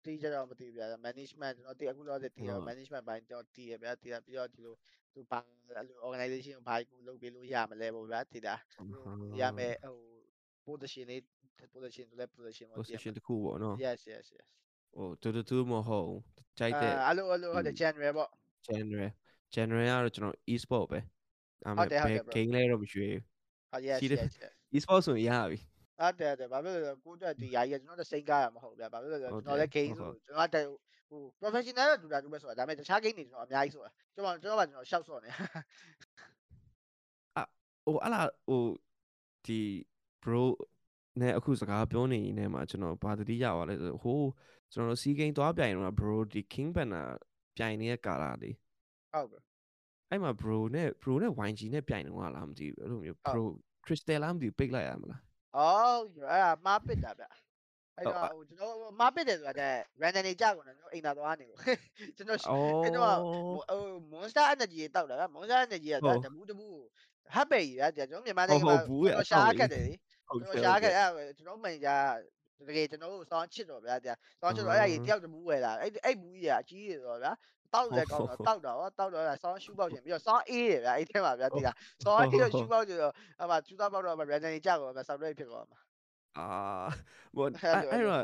[0.04, 4.74] တီးကြတော့မသိဘူးဗျာ management ကျွန်တော်တီးအခုတော့တီးရ management ဘိုင်းကျွန်တော်တီးရဗျာတီးရပြီးတော့ဒီလို
[5.14, 8.56] သူဘာအဲ့လို organization ကိုဘာကိုလုပ်ပေးလို့ရမလဲပေါ့ဗျာတီးတာ
[9.42, 11.22] ရမယ်ဟို position လေး
[11.74, 14.48] position ဆိုလဲ position ပေါ့ position တခုပေါ့နော် yes yes yes
[14.96, 16.12] ဟိုတူတူတူမဟုတ်
[16.60, 18.30] ကြိုက်တဲ့အဲ့လိုအဲ့လိုဟုတ်တယ် general ပေါ့
[18.68, 19.10] general
[19.56, 21.00] general ကတော့ကျွန်တော် e-sport ပဲ
[21.64, 23.22] ဒါပေဟုတ်တယ်ဟုတ်မဲ့တယ် bro game လဲတော့မရွှေဘူး
[23.72, 25.58] ဟုတ် yes ရှိတယ် yes yes e-sport ဆိုရင်ရပြီ
[26.00, 30.68] ဟုတ်တယ်ဟုတ်တယ်ဘာဖြစ်လို့လဲကိုယ့်အတွက်ဒီယာကြီးကကျွန်တော်တို့စိတ်ကားရမဟုတ်ဗျာဘာဖြစ်လို့လဲဟုတ်ကျွန်တယ်တော်လည်း game ဟုတ်ဆိုကျွန်တော်ကတည်း
[31.10, 35.30] ဟို professional တော့တူတာတူပဲဆိုတာဒါပေမဲ့တခြား game တွေကျွန်တော်အများကြီးဆိုတာကျွန်တော်ကျွန်တော်ကကျွန်တော်ရှောက်ဆော့နေ
[37.86, 38.64] ဟိုအဲ့လားဟို
[39.46, 39.60] ဒီ
[40.24, 40.44] bro
[41.22, 44.22] နဲ့အခုစကားပြောနေနေမှာကျွန်တော်ဘာတတိရပါလဲဆိုဟို
[44.74, 47.08] ကျွန်တော်တို့ C game သွားပြိုင်တော့ bro ဒီ king banner
[47.56, 48.56] ပြိုင်နေတဲ့ကာလာလေး
[49.14, 49.42] ဟုတ်ကဲ့
[50.10, 53.44] အဲ့မှာ bro နဲ့ bro နဲ့ YG နဲ့ပြိုင်တော့လားမသိဘူးအဲ့လိုမျိုး bro
[53.88, 55.22] crystal လားမသိဘူးပိတ်လိုက်ရမလား
[55.58, 57.24] အော်အဲ့ဒါမားပစ်တာဗျ
[57.98, 61.60] အဲ့ဟုတ်တော့ဟိုကျွန်တော်မားပစ်တယ်ဆိုတာတဲ့ random နေကြကုန်တယ်ကျွန်တော်အိမ်သာသွားနေလို့
[62.18, 63.16] ကျွန်တော်အော်အဲ့တော့
[63.70, 66.78] ဟို monster energy တောက်တာဗျ monster energy ကဟုတ်တဘူးတဘူး
[67.34, 69.94] ဟပ်ပေကြီးဗျကျွန်တော်မြန်မာဟုနိုတ်င်ငံဟုတ်မှာဘူးရဲ့ကျွန်တော်ရှားအဆောက်ခက်တယ်လေ
[70.28, 71.98] ဟုတ်ကျွန်ကဲ့တော်ရှားဟုတ်ခဲ့ကဲ့အဲ့ကျွန်တော်မန်ကြာ
[72.68, 77.32] တကယ်ကျွန်တော်တို့စောင်းချစ်တော့ဗျာတရားစောင်းချစ်တော့အဲ့ဒါကြီးတယောက်တဘူးဝယ်လာအဲ့အဲ့ဘူးကြီးကအကြီးတွေတော့ဗျာ
[77.74, 85.78] တောက်လည်းကောင်းတော့တောက်တော့တောက်တော့အဲ့စောင်းရှူပေါက်ချင်ပြီးတော့စောင်းအေးတယ်ဗျာအဲ့ထဲမှာဗျာတရားစောင်းအေးတော့ရှူပေါက်ချင်တော့အဲ့မှာကျူသားပေါက်တော့မှ random ကြီးကြောက်တော့ဗျာဆောက်ရဲဖြစ်သွားမှာ
[86.38, 86.48] အာ
[87.36, 88.24] ဘောအဲ့အဲ့လိုအဲ့တော့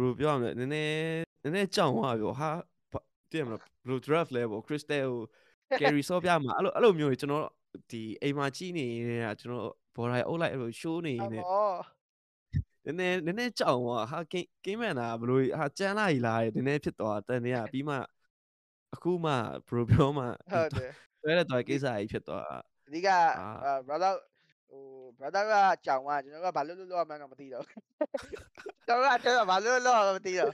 [0.00, 2.50] bro ပြောရမယ်နည်းနည်းနည်းနည်းကြောင်သွားပြောဟာ
[2.92, 5.08] ဘာတည်မလား bro draft level crystal
[5.70, 7.46] ကို carry ဆော့ပြမှာအဲ့လိုအဲ့လိုမျိုးကြီးကျွန်တော်
[7.90, 11.72] ဒီအိမ်မှာကြီးနေနေတာကျွန်တော်ဘော်ရိုင်အုပ်လိုက်အဲ့လို show နေအနေမော
[12.84, 17.96] နည်းနည်းနည်းနည်းကြောင်သွားဟာ game game man တာဘလို့ဟာကြမ်းလာကြီးလားနည်းနည်းဖြစ်သွားတန်နေရပြီးမှ
[18.94, 19.32] အခုမှ
[19.68, 22.44] bro ပြောမှဟုတ်တယ်ဆွဲတဲ့တော့ကိစ္စကြီးဖြစ်သွား
[22.88, 23.18] အဓိကအာ
[23.64, 24.12] အာ brother
[24.70, 24.82] ဟို
[25.18, 25.54] brother က
[25.86, 27.64] ကြောင်ကကျွန်တော်ကဘာလို့လို့လောက်မှန်းတော့မသိတော့
[28.86, 30.52] ကျွန်တော်ကကျွန်တော်ဘာလို့လို့လောက်မှမသိတော့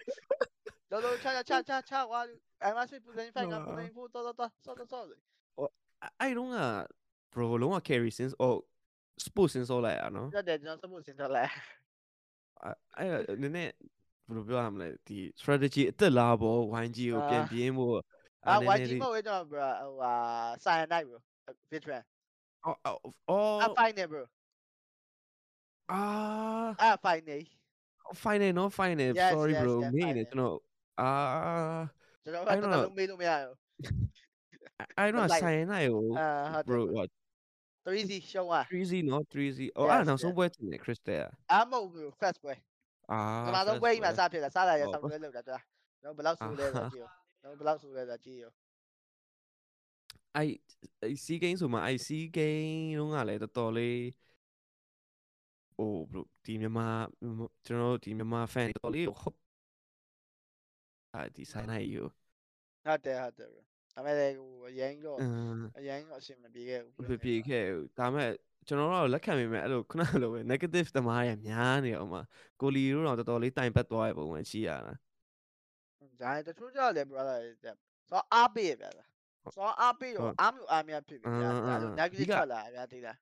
[0.91, 2.21] တော်တော်ချာချာချာချာကွာ
[2.63, 5.19] အဲ့မှာဆွေပူဇင်ဖိုင်ကပူဇင်ဖို့တော်တော်တော်ဆော့ဆော့ဆော့အဲ့
[6.21, 6.59] အဲ့တော့က
[7.33, 8.47] bro လုံးဝ carry sense 哦
[9.25, 11.45] sport sense ဆော့လိုက်ရနော်ဟုတ်တယ်ကျွန်တော်စမှုစင်တော့လဲ
[12.99, 13.73] အဲ့အဲ့နည်းနည်း
[14.27, 17.97] ဘယ်လိုပြောရမလဲဒီ strategy အသက်လားပေါ့ YG ကိုပြန်ပြင်းဖို့
[18.49, 20.13] အာနည်းန YG ည်းလေးမဟုတ်ကျွန်တော် bro ဟိုဟာ
[20.65, 21.19] cyanide bro
[21.73, 22.03] veteran
[22.65, 24.23] အော်အော်အော်အ final bro
[25.93, 26.01] အာ
[26.83, 27.41] အ final
[28.23, 30.31] final နော် final Yes, sorry yes, bro yes, မင်းနေ final.
[30.31, 30.57] ကျွန်တော်
[31.01, 31.11] အာ
[32.25, 33.55] ကျွန်တော်ကအဲ့တော်တော့တော်လုံးမေးလို့မရဘူး
[34.99, 37.09] အဲ့တော့လိုက်ဆိုင်နိုင်ကိုအာဟုတ်တယ် bro what
[37.87, 40.37] 3C ရှုံးသွား 3Z နော် 3Z အော်အဲ့ Yes, နောက်ဆုံး yes.
[40.39, 42.55] ပွဲတင်တယ် Crystal အမဟုတ်ဘူး first ပွဲ
[43.13, 45.33] အာပထမဆုံးပွဲကြီးမှာစဖြစ်တာစားလာရဟုတ်ဆောက်တွဲလော
[47.51, 50.51] က်တာတော်တော့ဘယ်လောက်ဆိုလဲဆိုကြည့်ရောတော့ဘယ်လောက်ဆိုလဲဆိုကြည့်ရောအဲ့
[51.03, 54.01] အဲ့ C game ဆိုမှအဲ့ C game လုံးကလည်းတော်တော်လေး
[55.77, 56.89] ဟိုဘလို့ဒီမြန်မာ
[57.21, 59.37] မြန်မာကျွန်တော်တို့ဒီမြန်မာ fan တွေတော်တော်လေးဟုတ်
[61.13, 62.03] အဲ့ဒီဆိုင်နိုင်ယူ
[62.85, 63.61] ဟုတ်တယ်ဟုတ်တယ် bro
[63.95, 68.31] ဒါပေမဲ့ဟိုအရင်တော့အင်းအရင်တော့အဆင်မပြေခဲ့ဘူးပြပြခဲ့ဘူးဒါမဲ့
[68.67, 72.23] ကျွန်တော်တို့ကလက်ခံမိမယ်အဲ့လိုခုနကလိုပဲ negative တမားရများနေအောင်မှာ
[72.61, 74.95] ကိုလီတို့တော့တော်တော်လေးတိုင်ပတ်သွားရပုံမှန်ရှိရတာ
[76.21, 77.39] ဒါတချို့ကြောက်လေ brother
[78.11, 78.91] ဆိုအားပေးရဗျာ
[79.55, 83.17] ဆိုအားပေးတော့အားမျိုးအားများဖြစ်ပြီဗျာဒါလို့ negative ထွက်လာဗျာတိလား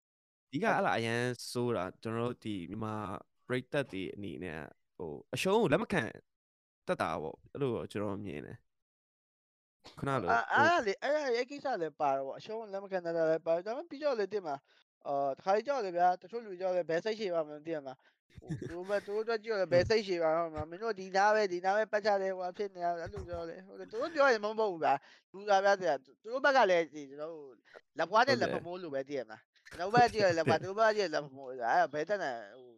[0.51, 2.95] ဒီကအဲ့လားအရန်စိုးတာကျွန်တော်တို့ဒီမြန်မာ
[3.49, 4.61] break တက်တွေအနေနဲ့
[4.97, 6.03] ဟိုအရှုံးကိုလက်မခံ
[6.87, 8.59] တက်တာပေါ့အဲ့လိုတော့ကျွန်တော်မြင်တယ်
[9.99, 14.57] ခုနလိုအဲ့အဲ့လေအဲ့အဲ့ကိစ္စလည်းပါတော့အရှုံးလက်မခံတာလည်းပါဒါပေမဲ့ပြီးတော့လေတင်မှာ
[15.07, 24.95] အာတခါကြောက်လေဗျာတချို့လူကြောက်လေဘယ်စိတ်ရှိပါမလဲတင်မှာဟို သူတို့သူတို့ကြောက်လေဘယ်စိတ်ရှိပါမလဲမင်းတို့ဒီနားပဲဒီနားပဲပတ်ချတယ်ဟိုဖြစ်နေတာအဲ့လိုကြောက်လေဟုတ်တယ်သူတို့ပြောရင်မဟုတ်ဘူးဗျာ
[25.33, 27.47] လူသားဗျာတဲ့သူတို့ဘက်ကလည်းဒီကျွန်တော်တို့
[27.99, 29.39] လက်ပွားနဲ့လက်မမိုးလို့ပဲတည်ရမှာ
[29.71, 31.59] ကျွန်တော်ဘက်ကြည့်ရလက်ပွားသူတို့ဘက်ကကြည့်လက်မမိုးအဲ့
[31.93, 32.73] ဘယ်တက်နေဟို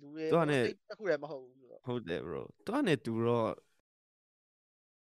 [0.00, 0.24] လူတွေ
[0.88, 3.50] တစ်ခုလည်းမဟုတ်ဘူးဆိုတော့ဟုတ်တယ် bro သူကနဲ့တူတော့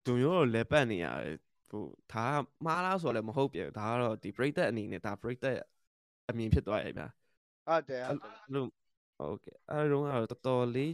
[0.05, 1.37] သူမျိုးတော့လဲပတ်နေရတယ်
[1.69, 5.57] ဟိုဒါကမှားလားဆိုတော့လည်းမဟုတ်ပြန်ဒါကတော့ဒီ break တက်အနေနဲ့ဒါ break တက်
[6.29, 7.07] အမြင်ဖြစ်သွားရဲ့ဗျာ
[7.67, 8.67] ဟုတ်တယ်ဟုတ်တယ်အဲ့
[9.19, 10.93] လိုဟုတ်ကဲ့အဲ့တော့ကတော့တော်တော်လေး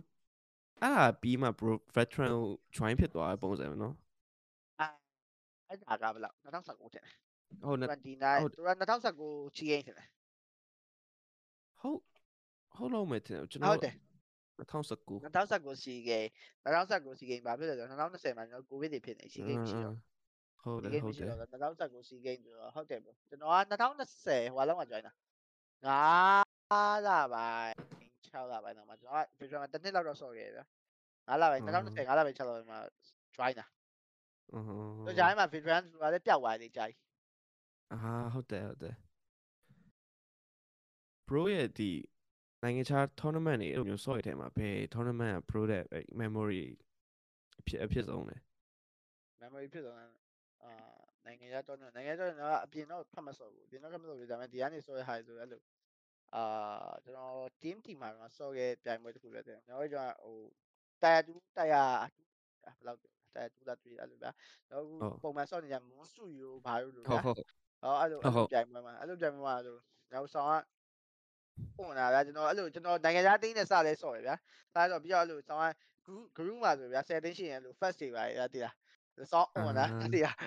[0.82, 2.46] အဲ့ဒါပြီးမှ bro veteran ကို
[2.76, 3.96] join ဖြစ်သွားတဲ့ပုံစံပဲနော်
[5.70, 7.04] အဲ့ဒါကဘယ်လောက်2019တဲ့
[7.66, 9.96] ဟုတ်နဲ့29သူက2019ချီရင်တယ်
[11.80, 12.00] ဟုတ်
[12.76, 13.96] ဟုတ်လို့မယ်တင်ကျွန်ဟုတော်တ်တယ်
[14.58, 16.30] 2019 2019စီဂိမ်း
[16.66, 19.98] 2019စီဂိမ်းဘာဖြစ်လဲဆိုတော့2020မှာကျွန်တော်ကိုဗစ်တွေဖြစ်နေစီဂိမ်းမရှိတော့
[20.64, 25.14] ဟုတ်တစီယ်ဂိမ်းဟုတ်မရှိတယ်တော့2019စီဂိမ်းဆိုတော့ဟုတ်တယ်ပေါ့ကျွန်တော်က2020ဟိုလောက်မှ join တာ
[25.86, 28.05] ငါးလပိုင်း
[28.36, 30.64] 6လပိုင်းတော့မှကျွန်တော်က Patreon မှာတစ်နှစ်လောက်တော့ဆော့ခဲ့ဗျာ
[31.28, 32.80] 9လပိုင်း2020 9လပိုင်း6လပိုင်းမှာ
[33.36, 33.66] join တာ
[34.54, 34.70] အဟ
[35.06, 36.96] သူဂျိုင်းမှာ veteran ဆိုတာလည်းပျောက်သွားတယ်ဂျိုင်း
[37.94, 38.96] အာဟုတ်တယ်ဟုတ်တယ်
[41.28, 41.92] pro ရဲ့ဒီ
[42.64, 45.84] နိုင်ငံခြား tournament တွေအဲ့လိုမျိုး sort ထဲမှာဘယ် tournament က pro တဲ့
[46.22, 46.64] memory
[47.60, 48.38] အဖြစ်အဖြစ်ဆုံးလဲ
[49.42, 49.98] memory ဖြစ်သွား
[50.64, 50.74] အာ
[51.26, 52.32] နိုင်ငံရတော့နိုင်ငံရတော့
[52.66, 55.62] အပြင်တော့ဖတ်မစော်ဘူးအပြင်တော့ဖတ်မစော်ဘူးဒါပေမဲ့ဒီကနေစော်ရ high ဆိုအဲ့လို
[56.34, 60.36] အာကျွန်တော် team team မှာတော့စော်ရဲ့ပြိုင်ပွဲတစ်ခုလည်းတယ်ကျွန်တော်တို့ကဟို
[61.02, 61.98] တရားတူတရား
[62.64, 63.00] ဘယ်လောက်
[63.36, 64.32] တရားတူတာတွေ့အဲ့လိုဗျာ
[64.72, 64.86] တော့
[65.24, 67.38] ပုံမှန်စော်နေကြမွန်စုယူဘာလို့လို့ဟုတ်ဗျာဟုတ်
[67.82, 69.78] ဟောအဲ့လိုအဲ့လိုပြိုင်ပွဲမှာအဲ့လိုပြိုင်ပွဲမှာဆို
[70.14, 74.36] နောက်ဆောင်ကပုံလာဗျာကျွန်တော်အဲ့လိုကျွန်တော်နိုင်ငံသားတင်းနဲ့စလဲစော်ရဗျာ
[74.74, 75.66] စတော့ပြီးတော့အဲ့လိုဆောင်က
[76.06, 78.76] group group မှာဆိုဗျာ10တင်းရှိရင်အဲ့လို first day ပါရတည်လား
[79.32, 80.38] စောင်းအောင်လားတည်လား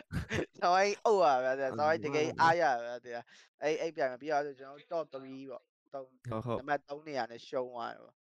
[0.63, 3.25] ဆောင်းအိအုပ်ရဗျာဆောင်းအိတကယ်အားရဗျာတည်လား
[3.63, 5.63] အဲ့အဲ့ပြိုင်မှာပြီးတော့ကျွန်တော် top 3ပေါ့
[5.95, 8.15] တော့ဟုတ်ဟုတ်နံပါတ်3နေရာနဲ့ရှုံးသွားတယ်ပေါ့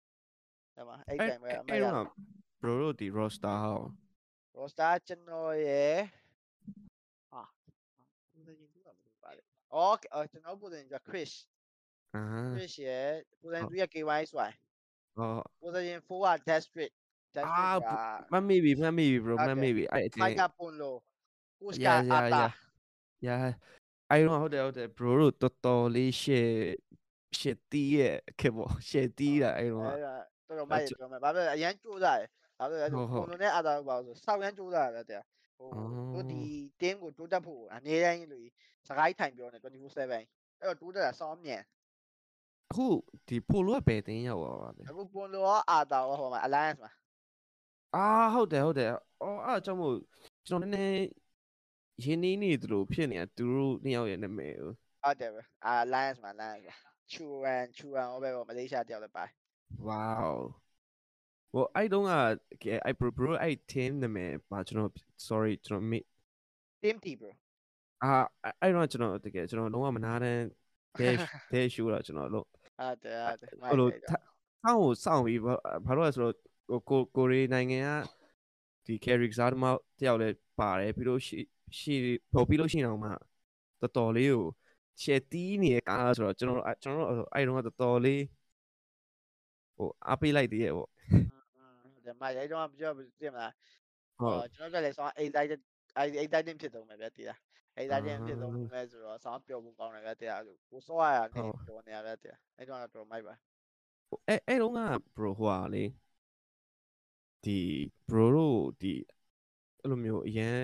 [0.76, 2.07] ဒါမှအဲ့ပြိုင်ပွဲအမအဲ့ရတော့
[2.61, 3.78] bro တို့ဒီ roster ဟော
[4.59, 5.97] roster ကျွန်တော်ရဲ့
[7.32, 7.43] ဟာ
[8.34, 9.43] ဘယ်လိုရင်တူတာမလို့ပါလေ
[9.74, 9.97] အော်
[10.32, 11.32] ကျွန်တော်ပုံစံက Chris
[12.14, 12.22] အာ
[12.55, 13.09] Chris ရဲ့
[13.41, 14.55] ပုံစံ2ရဲ့ KY ဆိုရင်
[15.18, 15.30] ဟော
[15.61, 16.95] ပုံစံ4က district
[17.37, 20.99] အာ district ကမှတ်မိပြီမှတ်မိပြီ bro မှတ်မိပြီအဲ့အတင်ဖိုက်ကပွန်လို့
[21.61, 22.44] ကိုစရာကာရာအာတာ
[23.26, 23.50] ရာရာ
[24.11, 26.48] အဲ့တော့ဟုတ်တယ်ဟုတ်တယ် bro တို့တော်တော်လေးရှေ့
[27.38, 30.14] ရှေ့တီးရဲ့ခေပေါ့ရှေ့တီးတာအဲ့တော့အဲ့ဒါ
[30.48, 32.28] တော်တော်မိုက်တယ်တော်မိုက်ဘာဖြစ်လဲအရန်ကြိုးစားတယ်
[32.59, 35.22] ဘာဖြစ်လဲအဲ့လိုဟုတ်ဟုတ်ပွန်လို့နဲ့အာတာဘာလို့ဆိုစောက်ရန်ကြိုးစားရတယ်တဲ့
[35.59, 36.40] ဟိုအော်တို့ဒီ
[36.80, 38.46] team ကိုတိုးတက်ဖို့အနည်းတိုင်းလို့
[38.88, 41.62] စကိုင်းထိုင်ပြောနေ24/7အဲ့တော့တိုးတက်တာစောင်းမြန်
[42.70, 42.86] အခု
[43.28, 46.92] ဒီပိုလိုကဘယ်တင်းရောက်သွားပါလဲအခုပွန်လို့ရောအာတာရောဟိုမှာ alliance မှာ
[47.94, 48.90] အာဟုတ်တယ်ဟုတ်တယ်
[49.22, 49.94] အော်အဲ့အကြောင့်မို့
[50.46, 51.04] ကျွန်တော်နည်းနည်း
[52.05, 54.70] ရင်းနှီးနေသလိုဖြစ်နေတာသူတို့နှစ်ယောက်ရဲ့နာမည်ကို
[55.03, 55.40] ဟုတ်တယ်ပဲ
[55.74, 56.64] alliance မှာ alliance
[57.12, 59.24] ချူရန်ချူရန်ဟောပဲပေါ့မလေးရှားတယောက်လည်းပါ
[59.88, 60.32] wow
[61.53, 62.12] ဟိုအဲ့တုန်းက
[62.84, 64.90] အဲ့ bro bro အဲ့ team နာမည်ပါကျွန်တော်
[65.28, 66.01] sorry ကျွန်တော်မေ
[66.82, 67.30] team T bro
[68.03, 68.12] အာ
[68.61, 70.38] အဲ့တော့ကျွန်တော်တကယ်ကျွန်တော်လုံးဝမနာတဲ့
[70.99, 74.01] dash dash ရှိုးတာကျွန်တော်လို့ဟုတ်တယ်ဟုတ်တယ်မိုက်ဟိုလိုတယ်
[74.64, 75.55] စောင့်ကိုစောင့်ပြီးဘာ
[75.86, 76.34] ဘာလို့လဲဆိုတော့
[76.68, 77.88] ဟိုကိုကိုရီနိုင်ငံက
[78.86, 81.40] ဒီ carry စားသမားတယောက်လည်းပါတယ်ပြီးလို့ရှိ
[81.79, 81.95] ရှိ
[82.33, 83.11] ဟိုပြီးလို့ရှိရင်တော့မှ
[83.81, 84.45] တော်တော်လေးကို
[85.03, 88.23] ချက်တီးနေတဲ့ကားဆိုတော့ကျွန်တော်တို့ကျွန်တော်တို့အဲ့တုန်းကတော်တော်လေး
[89.77, 93.53] ဟိုအားပေးလိုက်သေးရဲ့ပေါ့ဟုတ်တယ်မိုက်အဲ့တော့ပြောပြမလား
[94.19, 95.49] ဟုတ်ဟောကျွန်တော်ကလည်းဆောင်းအိတ်တိုက်
[95.97, 97.41] အိတ်အိတ်တိုက်တင်ဖြစ်တော့မယ်ဗျတည်လား
[97.77, 103.35] အိတ်တိုက်တင်ဖြစ်တော့မယ်ဆိုတော့ဆောင်းပျော်ဖို့ကောင်းတယ်ဗျတည်လားကိုစောရတာနဲ့ပျော်နေရဗျတည်လားအဲ့တော့တော့မိုက်ပါ
[104.29, 104.81] အဲ့အဲ့တုန်းက
[105.17, 105.85] bro ဟိုဟာလေ
[107.45, 107.59] ဒီ
[108.09, 108.95] bro တို့ဒီ
[109.81, 110.59] အဲ့လိုမျိုးအရန်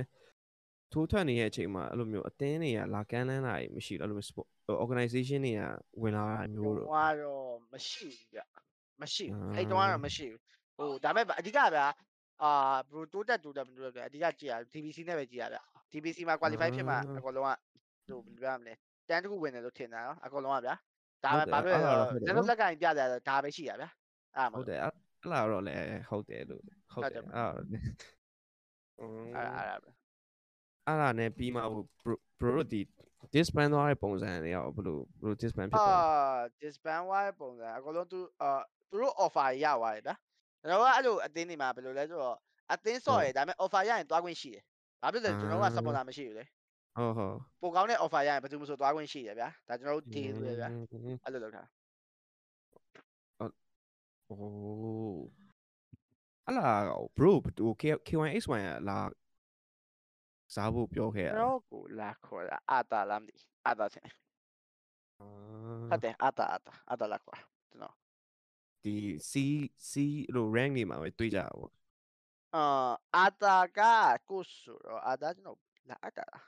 [0.92, 4.46] ထိုးထွက်နေတဲ့အချိန်မှာအဲ့လိုမျိုးအတင်းတွေကလာကမ်းလန်းတာတွေမရှိဘူးအဲ့လိုမျိုး sport
[4.84, 5.62] organization တွေက
[6.02, 8.40] ဝင်လာတာမျိုးတော့ဟိုကတော့မရှိဘူးဗျ
[9.02, 10.40] မရှိဘူးအာအဲ့တော့ကတော့မရှိဘူး
[10.76, 11.86] ဟိုဒါပေမဲ့အဓိကဗျာ
[12.42, 12.52] အာ
[12.90, 15.58] ဘရိုတိုးတက်တိုးတက်မတိုးတက်ဗျာအဓိကကြည့်ရ TBC နဲ့ပဲကြည့်ရဗျ
[15.92, 18.74] TBC မှာ qualify ဖြစ်မှာအကောင်လုံးကဟိုဘယ်လိုပြောရမလဲ
[19.08, 20.74] တန်းတစ်ခုဝင်တယ်လို့ထင်တာနော်အကောင်လုံးကဗျာ
[21.24, 21.94] ဒါပဲဘာဖြစ်လဲ
[22.26, 23.88] ကျွန်တော်လက်ကင်ပြတယ်ဒါပဲရှိရဗျာ
[24.36, 25.78] အဲ့မှာဟုတ်တယ်အဲ့အဲ့လာတော့လည်း
[26.10, 26.62] ဟုတ်တယ်လို့
[26.92, 27.84] ဟုတ်ဟုတ်တတယ်ယ်အဲ့ဒါတော့လည်း
[29.36, 30.01] အအဲ့င်း
[30.87, 32.81] အဲ့ဒါပဲ အဲ့ဒါနဲ့ပြီးမှဟို bro bro တို့ဒီ
[33.33, 38.49] disband သွားတဲ့ပုံစံတွေရောဘယ်လိုဘယ်လို disband ဖြစ် အာ သွား disband ဝိုင်းပုံစံအကောင်လုံးသူအာ
[38.89, 40.15] သူတို့ offer ရသွားတယ်ဗျာ
[40.61, 42.37] ကျွန်တော်ကအဲ့လိုအတင်းနေမှာဘယ်လိုလဲဆိုတော့
[42.73, 44.63] အတင်းစော့ရဒါပေမဲ့ offer ရရင်တွားခွင့်ရှိတယ်
[45.01, 46.45] ဘာဖြစ်လဲကျွန်တော်က supporter မရှိဘူးလေ
[46.97, 51.63] ဟုတ်ဟုတ် ပိုကောင်းတဲ့ offer ရရင်ဘယ်သူမှဆိုသွားခွင့်ရှိတယ်ဗျာဒါကျွန်တော်တို့ deal လို့ဗျာ อืม အဲ့လိုလုပ်တာ
[54.27, 54.37] โอ้
[56.47, 56.81] အလား
[57.17, 57.71] bro ဟို
[58.07, 58.97] K1X1 ကလာ
[60.54, 63.34] စားဖို့ပြောခဲ့ရကျွန်တာတော်ကိုလာခေါ်တာအာတာလားမသိ
[63.66, 64.10] အာတာချင်း
[65.20, 65.26] အာ
[65.90, 67.38] ဟုတ်တယ်အာတာအာတာအာတာလာခေါ်
[67.68, 67.94] ကျွန်တော်
[68.84, 68.94] ဒီ
[69.30, 69.32] C
[69.90, 69.92] C
[70.34, 71.72] လို့ rank နေမှာပဲတွေးကြတာပေါ့
[72.56, 73.80] အာအာတာက
[74.30, 75.58] ကိုဆိုတော့အာတာကျွန်တော်
[75.90, 76.44] လာအာတာလား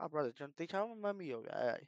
[0.00, 1.82] အာ brother ကျွန်တော်တေချာမမီရောဗျာအဲ့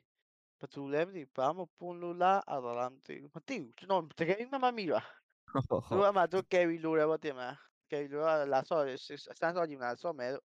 [0.60, 5.04] ဘသူလဲမသိဘာမှပွန်လို့လားအာတာလားမသိဘူးမသိဘူးကျွန်တော်တကယ်မမမီတော့
[5.52, 7.56] ဟုတ်ဟုတ်သူအမှသူ carry လိုတယ်ဗောတင်မလား
[7.90, 10.44] carry လိုကလာဆော့စမ်းဆော့ကြည့်မလားဆော့မယ်လို့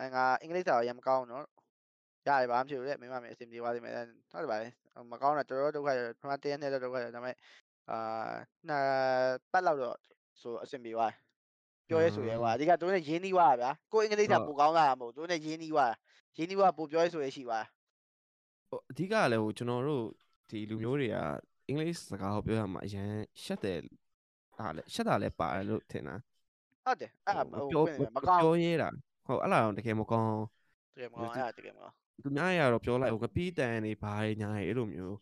[0.00, 1.44] အဲငါအင်္ဂလိပ်စာရမကောင်းတော့
[2.26, 3.94] ရတယ်ဘာမှမဖြစ်ဘူးလေမိမမေအဆင်ပြေသွားလိမ့်မယ်
[4.32, 4.68] ဟုတ်တယ်ပါလေ
[5.12, 7.36] မကောင်းတာတော်တော်ဒုက္ခရပထမတရက်နဲ့ဒုက္ခရဒါပေမဲ့
[7.90, 7.98] အာ
[8.68, 8.84] နှစ်
[9.52, 9.96] ပတ်လောက်တော့
[10.40, 11.12] ဆိုအဆင်ပြေသွား
[11.88, 15.92] ပြောရဲဆိုရဲကွာအဓိကသူနဲ့ရင်းနှီးသွားတာဗျာကိုအင်္ဂလိပ်စာပိုကောင်းလာတာမဟုတ်သူနဲ့ရင်းနှီးသွား
[16.36, 17.64] ရင်းနှီးသွားပိုပြောရဲဆိုရဲရှိသွား
[18.68, 20.04] ဟိုအဓိကကလည်းဟိုကျွန်တော်တို့
[20.50, 21.16] ဒီလူမျိုးတွေက
[21.68, 23.08] အင်္ဂလိပ်စကားကိုပြောရမှာအရင်
[23.44, 23.78] ရှက်တယ်
[24.56, 26.16] ဟာလေရှက်တာလည်းပါတယ်လို့ထင်တာ
[26.84, 27.84] ဟုတ်တယ်အဲ့ဟိုဟိုပြော
[28.16, 28.88] မကောင်းပြောရဲတာ
[29.26, 30.36] ဟုတ်အဲ့လားတော့တကယ်မကောင်း
[30.94, 35.16] တကယ်မကောင်းအဲ့တကယ်မကောင်းသူများရတော့ပြောလိုက်ဟိုကပီးတန်နေဘာတွေညာတွေအဲ့လိုမျိုး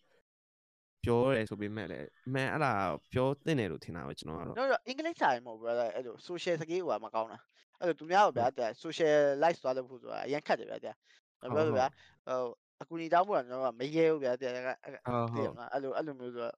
[1.03, 2.73] ပြောရဲဆိုပေမဲ့လည်းအမှန်အဲ့ဒါ
[3.13, 7.39] ပြောသင့်တယ်လို့ထင်တာပဲကျွန်တော်ကတော့ no no အင်္ဂလိပ်စာရင်မဟုတ်ဘူး brother အဲ့လို social skill ဟိုကမကောင်းတာ
[7.79, 10.93] အဲ့လိုသူများကိုဗျာတဲ့ socialize သွားလို့ဖို့ဆိုတာအရင်ခက်တယ်ဗျာတဲ့
[11.41, 11.87] ပြောလို့ဗျာ
[12.27, 12.39] ဟို
[12.81, 16.55] အကူအညီတောင်းဖို့ကကျွန်တော်ကမရဲဘူးဗျာတဲ့အဲ့ဟုတ်တဟုည်တ်မလားအဲ့လိုအဲ့လိုမျိုးဆိုတော့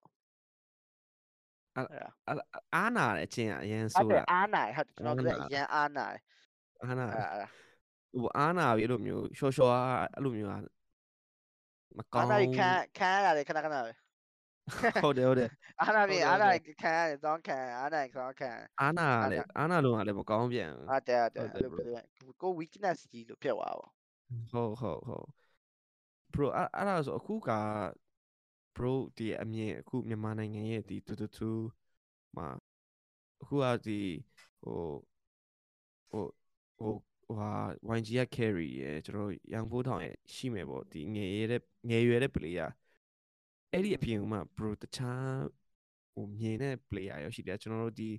[2.76, 6.22] အားနာတဲ့အချင်းအရင်ဟုတ်ဆိုတယ်တာအားနာဟုတ်ကျွန်တော်တို့အရင်အားနာတယ်
[6.86, 7.48] အားနာအဲ့အဲ့
[8.22, 9.72] ဟိုအားနာပြီးအဲ့လိုမျိုးရှော့ရှော့
[10.16, 10.56] အဲ့လိုမျိုးက
[11.98, 13.92] မကောအားင်းနာကြီးခံခံရတယ်ခဏခဏပဲ
[15.04, 15.50] ဟုတ်တယ်ဟုတ်တယ်
[15.82, 22.04] အားနာပြီဟုတ်တယ်အားနာဟုတ်တယ်ကြီးခံရတယ်တောင်းခံအားနာကြီးတောင်းခံအားနာအားနာလည်းအားနာလို့ကလည်းမကောင်းပြန်ဘူးဟုတ်တယ်ဟုတ်တယ်ဟုတ်တယ်အဲ့လိုပြောတယ်
[22.42, 23.88] ကို weakness ကြီးလို့ဖြစ်သွားပါ
[24.52, 25.28] ဟုတ်ဟုတ်ဟုတ်
[26.34, 27.52] bro အဲ့အဲ့ဒါဆိုအခုက
[28.76, 31.52] bro ဒီအမြင်အခုမြန်မာနိုင်ငံရဲ့ဒီတူတူတူ
[32.36, 32.48] မှာ
[33.42, 34.00] အခုကဒီ
[34.64, 34.80] ဟို
[36.12, 36.26] ဟို
[36.78, 36.94] ဟို
[37.26, 37.52] ဟိုဟာ
[37.98, 42.70] YG က carry ရယ်ကျွန်တော်တို့ရန်ဖိုးထောင်ရဲ့ရှိမယ်ပေါ့ဒီငယ်ရတဲ့ငယ်ရွယ်တဲ့ player
[43.72, 45.44] အဲ့ဒီအပြင်ကမှ bro တခြား
[46.14, 48.10] ဟိုမြင်တဲ့ player ရောရှိတယ်ကျွန်တော်တို့ဒီ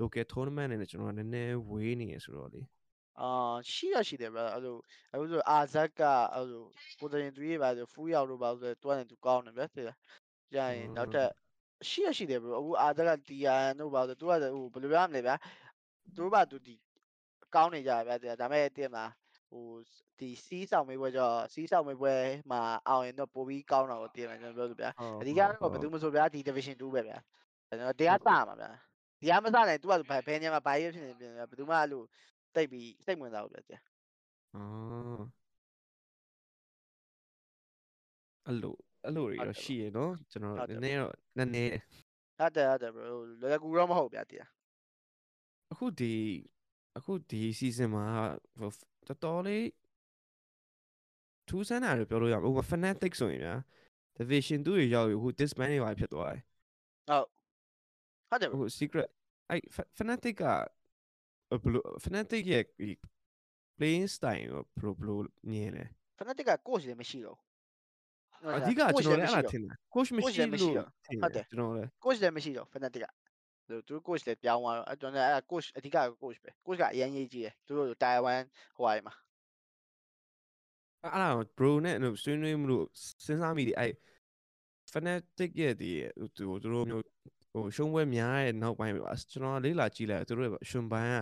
[0.00, 2.60] local tournament နဲ့ကျွန်တော်ကနည်းနည်းဝေးနေရဆိုတော့လေ
[3.20, 3.30] အာ
[3.72, 4.76] ရှိရရှိတယ် brother အဲ့လို
[5.12, 6.02] အခုဆိုအာဇက်က
[6.34, 6.64] အဲ့လို
[6.98, 9.86] ကိုယ်တိုင်သူရေးပါဆိုဖူးရောက်လို့ပါဆိုတော့တွန်းနေသူကောင်းတယ်ဗျာတဲ့
[10.54, 11.28] ကြာရင်နောက်ထပ်
[11.88, 14.38] ရှိရရှိတယ် bro အခုအာဇက်ကတီယန်တို့ပါဆိုသူကဟို
[14.72, 15.34] ဘယ်လိုပြောရမလဲဗျာ
[16.14, 16.74] သူတို့ပါသူဒီ
[17.54, 19.12] ကောင်းနေကြဗျာတဲ့ဒါပေမဲ့တည်မလား
[19.50, 19.64] ဟို
[20.18, 22.14] ဒီစီးဆောင်မေးပွဲကြောစီးဆောင်မေးပွဲ
[22.50, 24.90] မှာအောင်ရင်တော့ပိုပြီးကောင်းတာကိုတည်မယ်ကျွန်တော်ပြောလို့ဗျာ
[25.20, 27.18] အဓိကတော့ဘယ်သူမဆိုဗျာဒီ division 2ပဲဗျာ
[27.68, 28.70] ကျွန်တော်တရားစမှာဗျာ
[29.20, 29.92] တရားမစနိုင် तू က
[30.26, 32.02] ဘယ်နေရာမှာဘာရေးဖြစ်နေပြင်ဗျာဘယ်သူမှအဲ့လို
[32.54, 33.82] တိတ်ပြီးစိတ်ဝင်စားဘူးဗျာတရား
[34.54, 35.22] အော်
[38.46, 41.72] အဲ့လိုအဲ့လိုတွေတော့ရှိရနော်ကျွန်တော်နည်းနည်းတော့နည်းနည်း
[42.38, 43.04] ဟုတ်တယ်ဟုတ်တယ် bro
[43.40, 44.48] လွယ်ကူတော့မဟုတ်ဗျာတရား
[45.72, 46.14] အခုဒီ
[46.96, 48.06] အခုဒီ season မှာ
[48.58, 48.70] ဟို
[49.06, 49.66] တော်တော်လေး
[51.48, 53.54] ထူးဆန်းတာလို့ပြောလို့ရမှာဥပမာ fanatic ဆိုရင်ဗျာ
[54.18, 56.42] division 2တွေရောက်ပြီအခု disband တွေပါဖြစ်သွားတယ်
[58.30, 59.08] ဟုတ်တယ်ဟို secret
[59.50, 60.44] အဲ့ fa- fanatic က
[61.62, 62.90] ဘယ်လို fanatic ရဲ့ဒီ
[63.78, 65.84] playing style ကိုဘယ်လိုဘယ်လိုမြင်လဲ
[66.18, 67.38] fanatic က coach လည်းမရှိတော့
[68.56, 73.06] အဓိကကျွန်တော်လည်းအဲ့ဒါထင်တာ coach မရှိလည်းမရှိလို့တော့ထင်ဟုတ်တယ်ကျွန်တော်လည်း coach လည်းမရှိတော့ fanatic က
[73.70, 78.42] သူသူ coach လည်းပြောင်းသွားတော့အဲ့တော့လည်းအဲ့ coach အဓိက coach ပဲ coach ကအရင်ရေးကြီးတယ်သူတို့တိုင်ဝမ်
[78.76, 79.14] ဟိုဟာတွေမှာ
[81.02, 82.86] အဲ့အဲ့ဒါကို bro နဲ့အဲ့လိုဆွေးနွေးမှုလို့
[83.24, 83.92] စဉ်းစားမိတယ်အဲ့
[84.92, 87.04] fanatic ရဲ့ဒီဟိုသူသူတို့မျိုး
[87.52, 91.16] ဟိုရှုံးပွဲများရဲ့နောက်ပိုင်းပဲပါကျွန်တော်လေးလာကြည့်လိုက်သူတို့ရဲ့ရှင်ဘန်က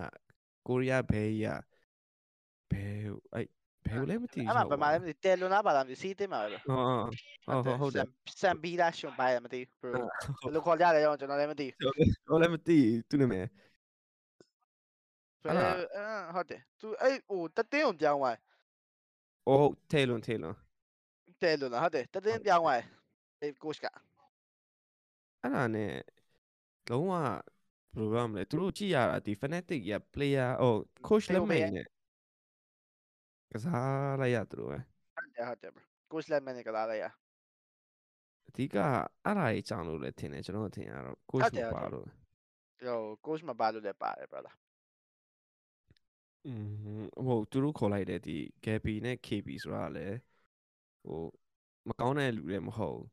[0.66, 1.49] ကိုရီးယားဘဲကြီးက
[2.70, 2.84] ဘဲ
[3.34, 3.46] အဲ့
[3.91, 8.07] ဘဲကိုလည်းမသိဘူးအဲ့မှာဘယ်မှာလဲမသိတယ်လွန်လားပါလားမသိစီးသိမှာပဲဟုတ်ဟုတ်ဟုတ်တယ်
[8.41, 9.93] ဆမ်ဘီလာရှင်ပိုင်းမသိဘူး bro
[10.43, 11.95] ဘယ်လိုခေါ်ကြလဲကျွန်တော်လည်းမသိဘူးကျွန်
[12.28, 12.78] တော်လည်းမသိ
[13.09, 13.45] သူနာမည်
[15.45, 15.57] ဘယ်
[16.34, 18.36] ဟုတ်တယ်သူအဲ့ဟိုတတင်းကိုပြောင်းသွား
[19.49, 20.57] အော်ထဲလွန်ထဲလွန်
[21.43, 22.82] တယ်လို့လားဟုတ်တယ်တတင်းပြောင်းသွား
[23.41, 23.86] အဲ့ coach က
[25.43, 25.93] အဲ့ဒါနဲ့
[26.91, 27.39] လုံးဝဘယ်
[27.99, 30.74] လိုပြောမလဲသူတို့ကြည့်ရတာဒီ fanatic ရဲ့ player ဟို
[31.07, 31.86] coach လက်မိတ်နဲ့
[33.53, 34.78] ကစားလိုက်ရသူတို့ပဲ
[35.16, 37.07] ဟုတ်တယ်ဟုတ်တယ် bro coach လက်မနဲ့ကစားလိုက်ရ
[38.49, 38.76] အဓိက
[39.24, 44.55] အဲ့ဒါကြီးကြောင်လို့လည်းထင်တယ်ကျွန်တော်ထင်ရတော့ coach ဟုတ်တယ်မဟုတ်ပါတယ်လို့ဟို coach မပါလို့လည်းပါတယ် brother
[46.46, 50.16] อืมဟိုသူတို့ခေါ်လိုက်တဲ့ဒီ Gaby နဲ့ KB ဆိုတာကလည်း
[51.07, 51.20] ဟို
[51.88, 53.07] မကောင်းတဲ့လူလည်းမဟုတ်ဘူး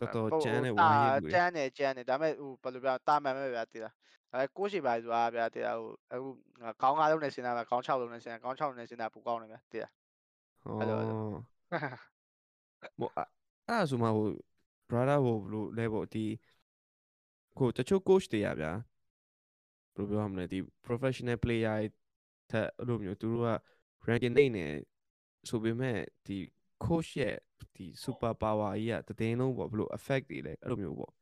[0.00, 3.94] တော်တော်ကျန်းတဲ့ဝိုင်းရဲ့လူကျတွေန်းတယ်ကျန်းတယ်ဒါပေမဲ့ဟိုဘယ်လိုပြောတာမှန်မဲ့ဗျာတည်လား
[4.32, 6.28] အဲ coach ရှိပါဆိုတာဗျာတည်လားဟိုအခု
[6.80, 9.92] ခေါင်း9လုံးနဲ့ဆင်းတာပဲခေါင်း6လုံးနဲ့ဆင်းတာခေါင်း6လုံးနဲ့ဆင်းတာပူကောင်းတယ်ဗျာတည်လား
[10.62, 11.18] ဟောအဲ့လိုအဲ့လို
[12.98, 13.26] ဟိုအဲ့
[13.68, 14.26] အဲ့ဒါဆိုမှဟို
[14.88, 16.24] brother ဟိုဘယ်လိုလဲပေါ့ဒီ
[17.58, 18.72] ကိုတချို့ coach တွေရဗျာ
[19.94, 21.78] ဘယ်လိုပြောရမလဲဒီ professional player
[22.50, 23.50] ထက်အဲ့လိုမျိုးသူတို့က
[24.08, 24.66] ranking နေနေ
[25.48, 26.36] ဆိုပေမဲ့ဒီ
[26.86, 27.36] coach ရဲ့
[27.76, 31.12] ဒီ super power ကြီးကတည်င်းလုံးပေါ့ဘယ်လို effect တွေလဲအဲ့လိုမျိုးပေါ့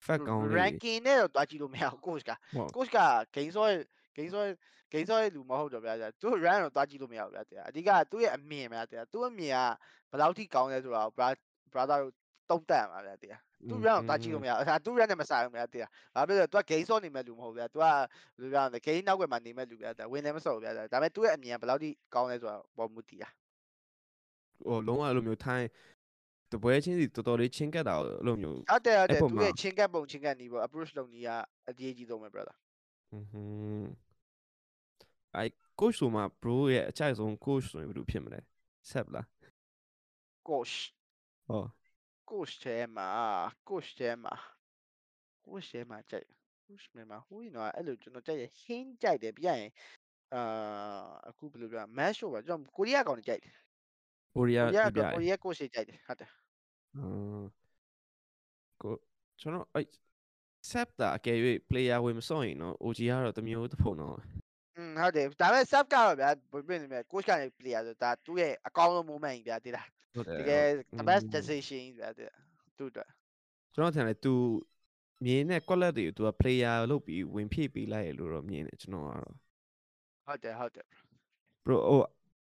[0.00, 2.98] effect ကောင်းလေးတွေ ranking နဲ့တော့တွားကြည့်လို့မရဘူး coach ကဟုတ် coach က
[3.34, 3.68] game ဆွဲ
[4.16, 4.44] game ဆွဲ
[4.92, 11.12] game ဆွဲလူမဟုတ်တော့ဗျာသူ run တော့တွားကြည့်လို့မရဘူးဗျာတရားအဓိကသူ့ရဲ့အမြင်ဗျာတရားသူ့အမြင်ကဘယ်လောက်ထိကောင်းလဲဆိုတာကို
[11.72, 12.14] brother တို့
[12.50, 13.40] တုံးတက်မှာဗျာတရား
[13.70, 18.00] သူ run တော့တွားကြည့်လို့မရဘူးအဲသူ run နဲ့မဆိုင်ဘူးဗျာတရားဘာဖြစ်လဲသူက game ဆွဲနေမဲ့လူမဟုတ်ဗျာသူကဘယ်
[18.40, 23.28] လိုပြောရမလဲ game နောက်ွယ်မှာနေမဲ့လူဗျာတရားဝင်လည်းမစော်ဘူးဗျာဒါပေမဲ့သူ့ရဲ့အမြင်ကဘယ်လောက်ထိကောင်းလဲဆိုတာပေါ်မူတည်တာ
[24.66, 25.68] ဟိုလုံးဝအဲ့လိုမျိုးထိုင်း
[26.52, 31.28] တပွဲချင်းစီတော်တော်လေးချင်းကပ်တာကိုအဲ့လိုမျိုးဟုတ်တယ်ဟုတ်တယ်အဲ့ပုံသူမှာရဲ့ချင်းကပ်ပုံချင်းကပ်နီးပေါ့ approach လုပ်နီးက
[31.68, 32.56] အရေးကြီးဆုံးပဲ brother
[33.10, 33.92] ဟွန်းဟွန်း
[35.36, 35.50] အဲ့
[35.80, 38.40] coach ဆိုမှ bro ရဲ့အကြိုက်ဆုံး coach ဆိုရင်ဘယ်လိုဖြစ်မလဲ
[38.90, 39.26] ဆက်လား
[40.48, 40.74] coach
[41.48, 41.64] ဟော
[42.30, 43.08] coach ထဲမှာ
[43.68, 44.34] coach ထဲမှာ
[45.46, 46.26] coach ထဲမှာကြိုက်
[46.66, 49.70] coach ထဲမှာဟိုရင်တော့အဲ့လိုကျွန်တော်ကြိုက်ရဟင်းကြိုက်တယ်ပြရင်
[50.34, 50.42] အာ
[51.28, 53.54] အခုဘယ်လိုပြော match show ပါကျွန်တော်ကိုရီးယားကောင်တွေကြိုက်တယ်
[54.37, 56.99] ကိုရီးယား ကိုရီးယား ပြပြ ကိုရီးယား coach တွေကြိုက်တယ်ဟုတ်တယ် ဟ
[57.31, 57.45] မ်
[59.41, 59.85] ကျွန်တော်အဲ့
[60.71, 61.37] set တာအကယ်၍
[61.69, 64.15] player ဝင်မစော့ရင်တော့ OG ကတော့တမျိုးတစ်ဖုံတော့
[64.77, 70.63] อืมဟုတ်တယ်ဒါပေမဲ့ sub ကတော့ဗျာဘယ်ပြင်နေမလဲ coach ကနေ player ဆိုတာသူ့ရဲ့အကောင်းဆုံး moment ကြီးဗျာတိလား ဟုတ်တယ် တကယ်
[70.99, 72.39] the best decision ကြီးဗျာတိလား
[72.77, 73.09] သူ့အတွက်
[73.73, 74.33] ကျွန်တော်ထင်တယ် तू
[75.25, 79.35] မြင်တဲ့ quality ကို तू က player လုပ်ပြီးဝင်ဖြည့်ပေးလိုက်ရလို့တော့မြင်တယ်ကျွန်တော်ကတော့
[80.25, 80.85] ဟုတ်တယ်ဟုတ်တယ်
[81.65, 82.01] bro ဟို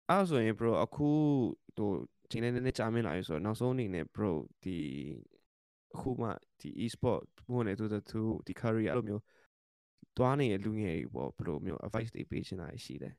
[0.09, 1.09] အဲ့ဆိုရင် bro အခု
[1.76, 1.90] ဟို
[2.30, 4.32] ချိန်နေနေကြာမင်းလာပြီဆိုတော့နောက်ဆုံးအနေနဲ့ bro
[4.64, 4.76] ဒီ
[5.94, 6.28] အခုမှ
[6.60, 9.22] ဒီ e-sport ဘုံနေတူတူဒီ career အဲ့လိုမျိုး
[10.16, 13.14] တွားနေတဲ့လူငယ်တွေပေါ့ဘယ်လိုမျိုး advice တွေပေးချင်တာရှိတယ်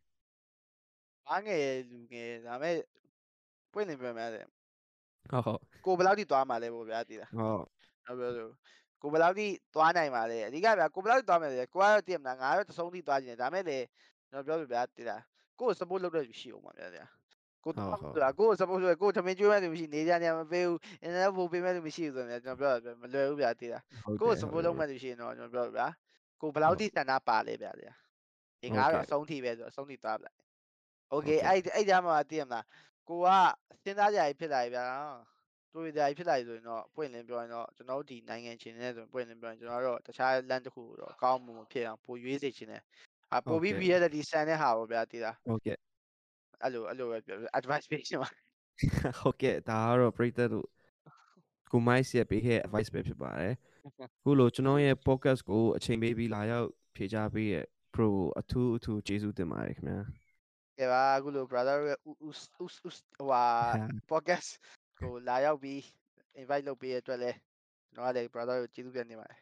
[1.27, 2.77] ဘာငယ်လူငယ်ဒါပေမဲ့
[3.73, 4.45] ပွင့်နေပြန်မယ်တဲ့
[5.31, 7.63] ဟုတ်ဟုတ်ကိုဘယ်လောက်ထိသွားမှာလဲပေါ့ဗျာတိလားဟုတ်
[8.05, 8.51] ဟုတ်ပြောလို့
[9.01, 13.77] ကိုဘယ်လောက်ထိသွားနိုင်ပါလဲအဓိကဗျာကိုဘယ်လောက်ထိသွားမယ်လဲကိုကတော့တည်မလားငါတော့တဆုံးထိသွားခြင်းတယ်ဒါပေမဲ့လေ
[14.29, 15.21] ကျွန်တော်ပြောပြဗျာတိလား
[15.59, 17.11] ကိုကို support လုပ်တဲ့လူရှိအောင်ပါဗျာတိလား
[17.63, 17.89] ကိုတော့
[18.39, 23.79] ကို support ဆိုကိုသမင်းကျွေးမဲ့သူမရှိနေကြနေမပေးဘူးအင်တာနက်ဖို့ပေးမဲ့သူမရှိဘူးဆိုရင်ကျွန်တော်ပြောတာမလွယ်ဘူးဗျာတည်တာ
[24.21, 25.87] ကို support လုပ်မဲ့သူရှိရင်တော့ကျွန်တော်ပြောတာဗျာ
[26.41, 27.95] ကိုဘယ်လောက်ထိစန္ဒပါလဲဗျာတည်တာ
[28.61, 30.37] ဒီငါတော့အဆုံးထိပဲဆိုအဆုံးထိသွားပြလိုက်
[31.13, 32.65] okay အဲ့အဲ့ကြမှာတည်ရမလား
[33.09, 33.27] ကိုက
[33.83, 34.85] စဉ်းစားကြရဖြစ်လာပြီဗျာ
[35.73, 42.83] တွေ့ကြရဖြစ်လာပြီဆိုရင်တော့ပွင့်လင်းပြောရင်တော့ကျွန်တော်ဒီနိုင်ငံချင်းနဲ့ဆိုရင်ပွင့်လင်းပြောရင်ကျွန်တော်တော့တခြား land တစ်ခုတော့အကောင်းမှမဖြစ်အောင်ပိုရွေးစေချင်တယ်
[43.35, 45.77] အပိုပြီးပြရတဲ့ဒီဆန်တဲ့ဟာပေါ့ဗျာတည်တာဟုတ်ကဲ့
[46.63, 48.29] အဲ့လိုအဲ့လိုပဲပြော advice ပေးချင်ပါ
[49.19, 50.67] ဟုတ်ကဲ့ဒါကတော့ပရိသတ်တို့
[51.71, 53.53] ကိုမိုက်စီပေးခဲ့ advice ပဲဖြစ်ပါတယ်
[54.23, 59.99] ခုလိုကျွန်တော်ရဲ့ podcast ကိုအချိန်ပေးပြီးလာရောက်ဖြေချပေးရဲ့ pro အထူးအထူးကျေးဇူးတင်ပါတယ်ခင်ဗျာ
[60.77, 61.97] ကဲပါအခုလို brother ရဲ့
[62.27, 63.43] us us us ဟိုဟာ
[64.11, 64.49] podcast
[64.99, 65.79] ကိုလာရောက်ပြီး
[66.41, 67.37] invite လုပ်ပေးရတဲ့အတွက်လည်း
[67.93, 69.39] ကျွန်တော်ကလည်း brother ကိုကျေးဇူးတင်နေပါတယ်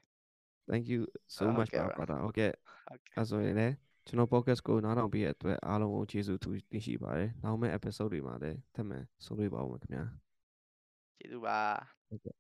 [0.70, 1.02] thank you
[1.36, 2.52] so ဟုတ် much ကဲ့ပါပါ brother ဟုတ်ကဲ့
[2.88, 3.76] ဟုတ်ကဲ့အဲဆိုရင်လည်း
[4.08, 10.04] ကျွန်တော် podcast ကိုနားထောင်ပေးရတဲ့အတွက်အားလုံးကိုကျေးဇူးတူတင်ရှိပါတယ်နောက်မယ့် episode တွေမှာလည်းထပ်မံဆုံတွေ့ပါဦးမယ်ခင်ဗျာ
[11.18, 11.60] ကျေးဇူးပါ
[12.08, 12.36] ဟုတ်ကဲ့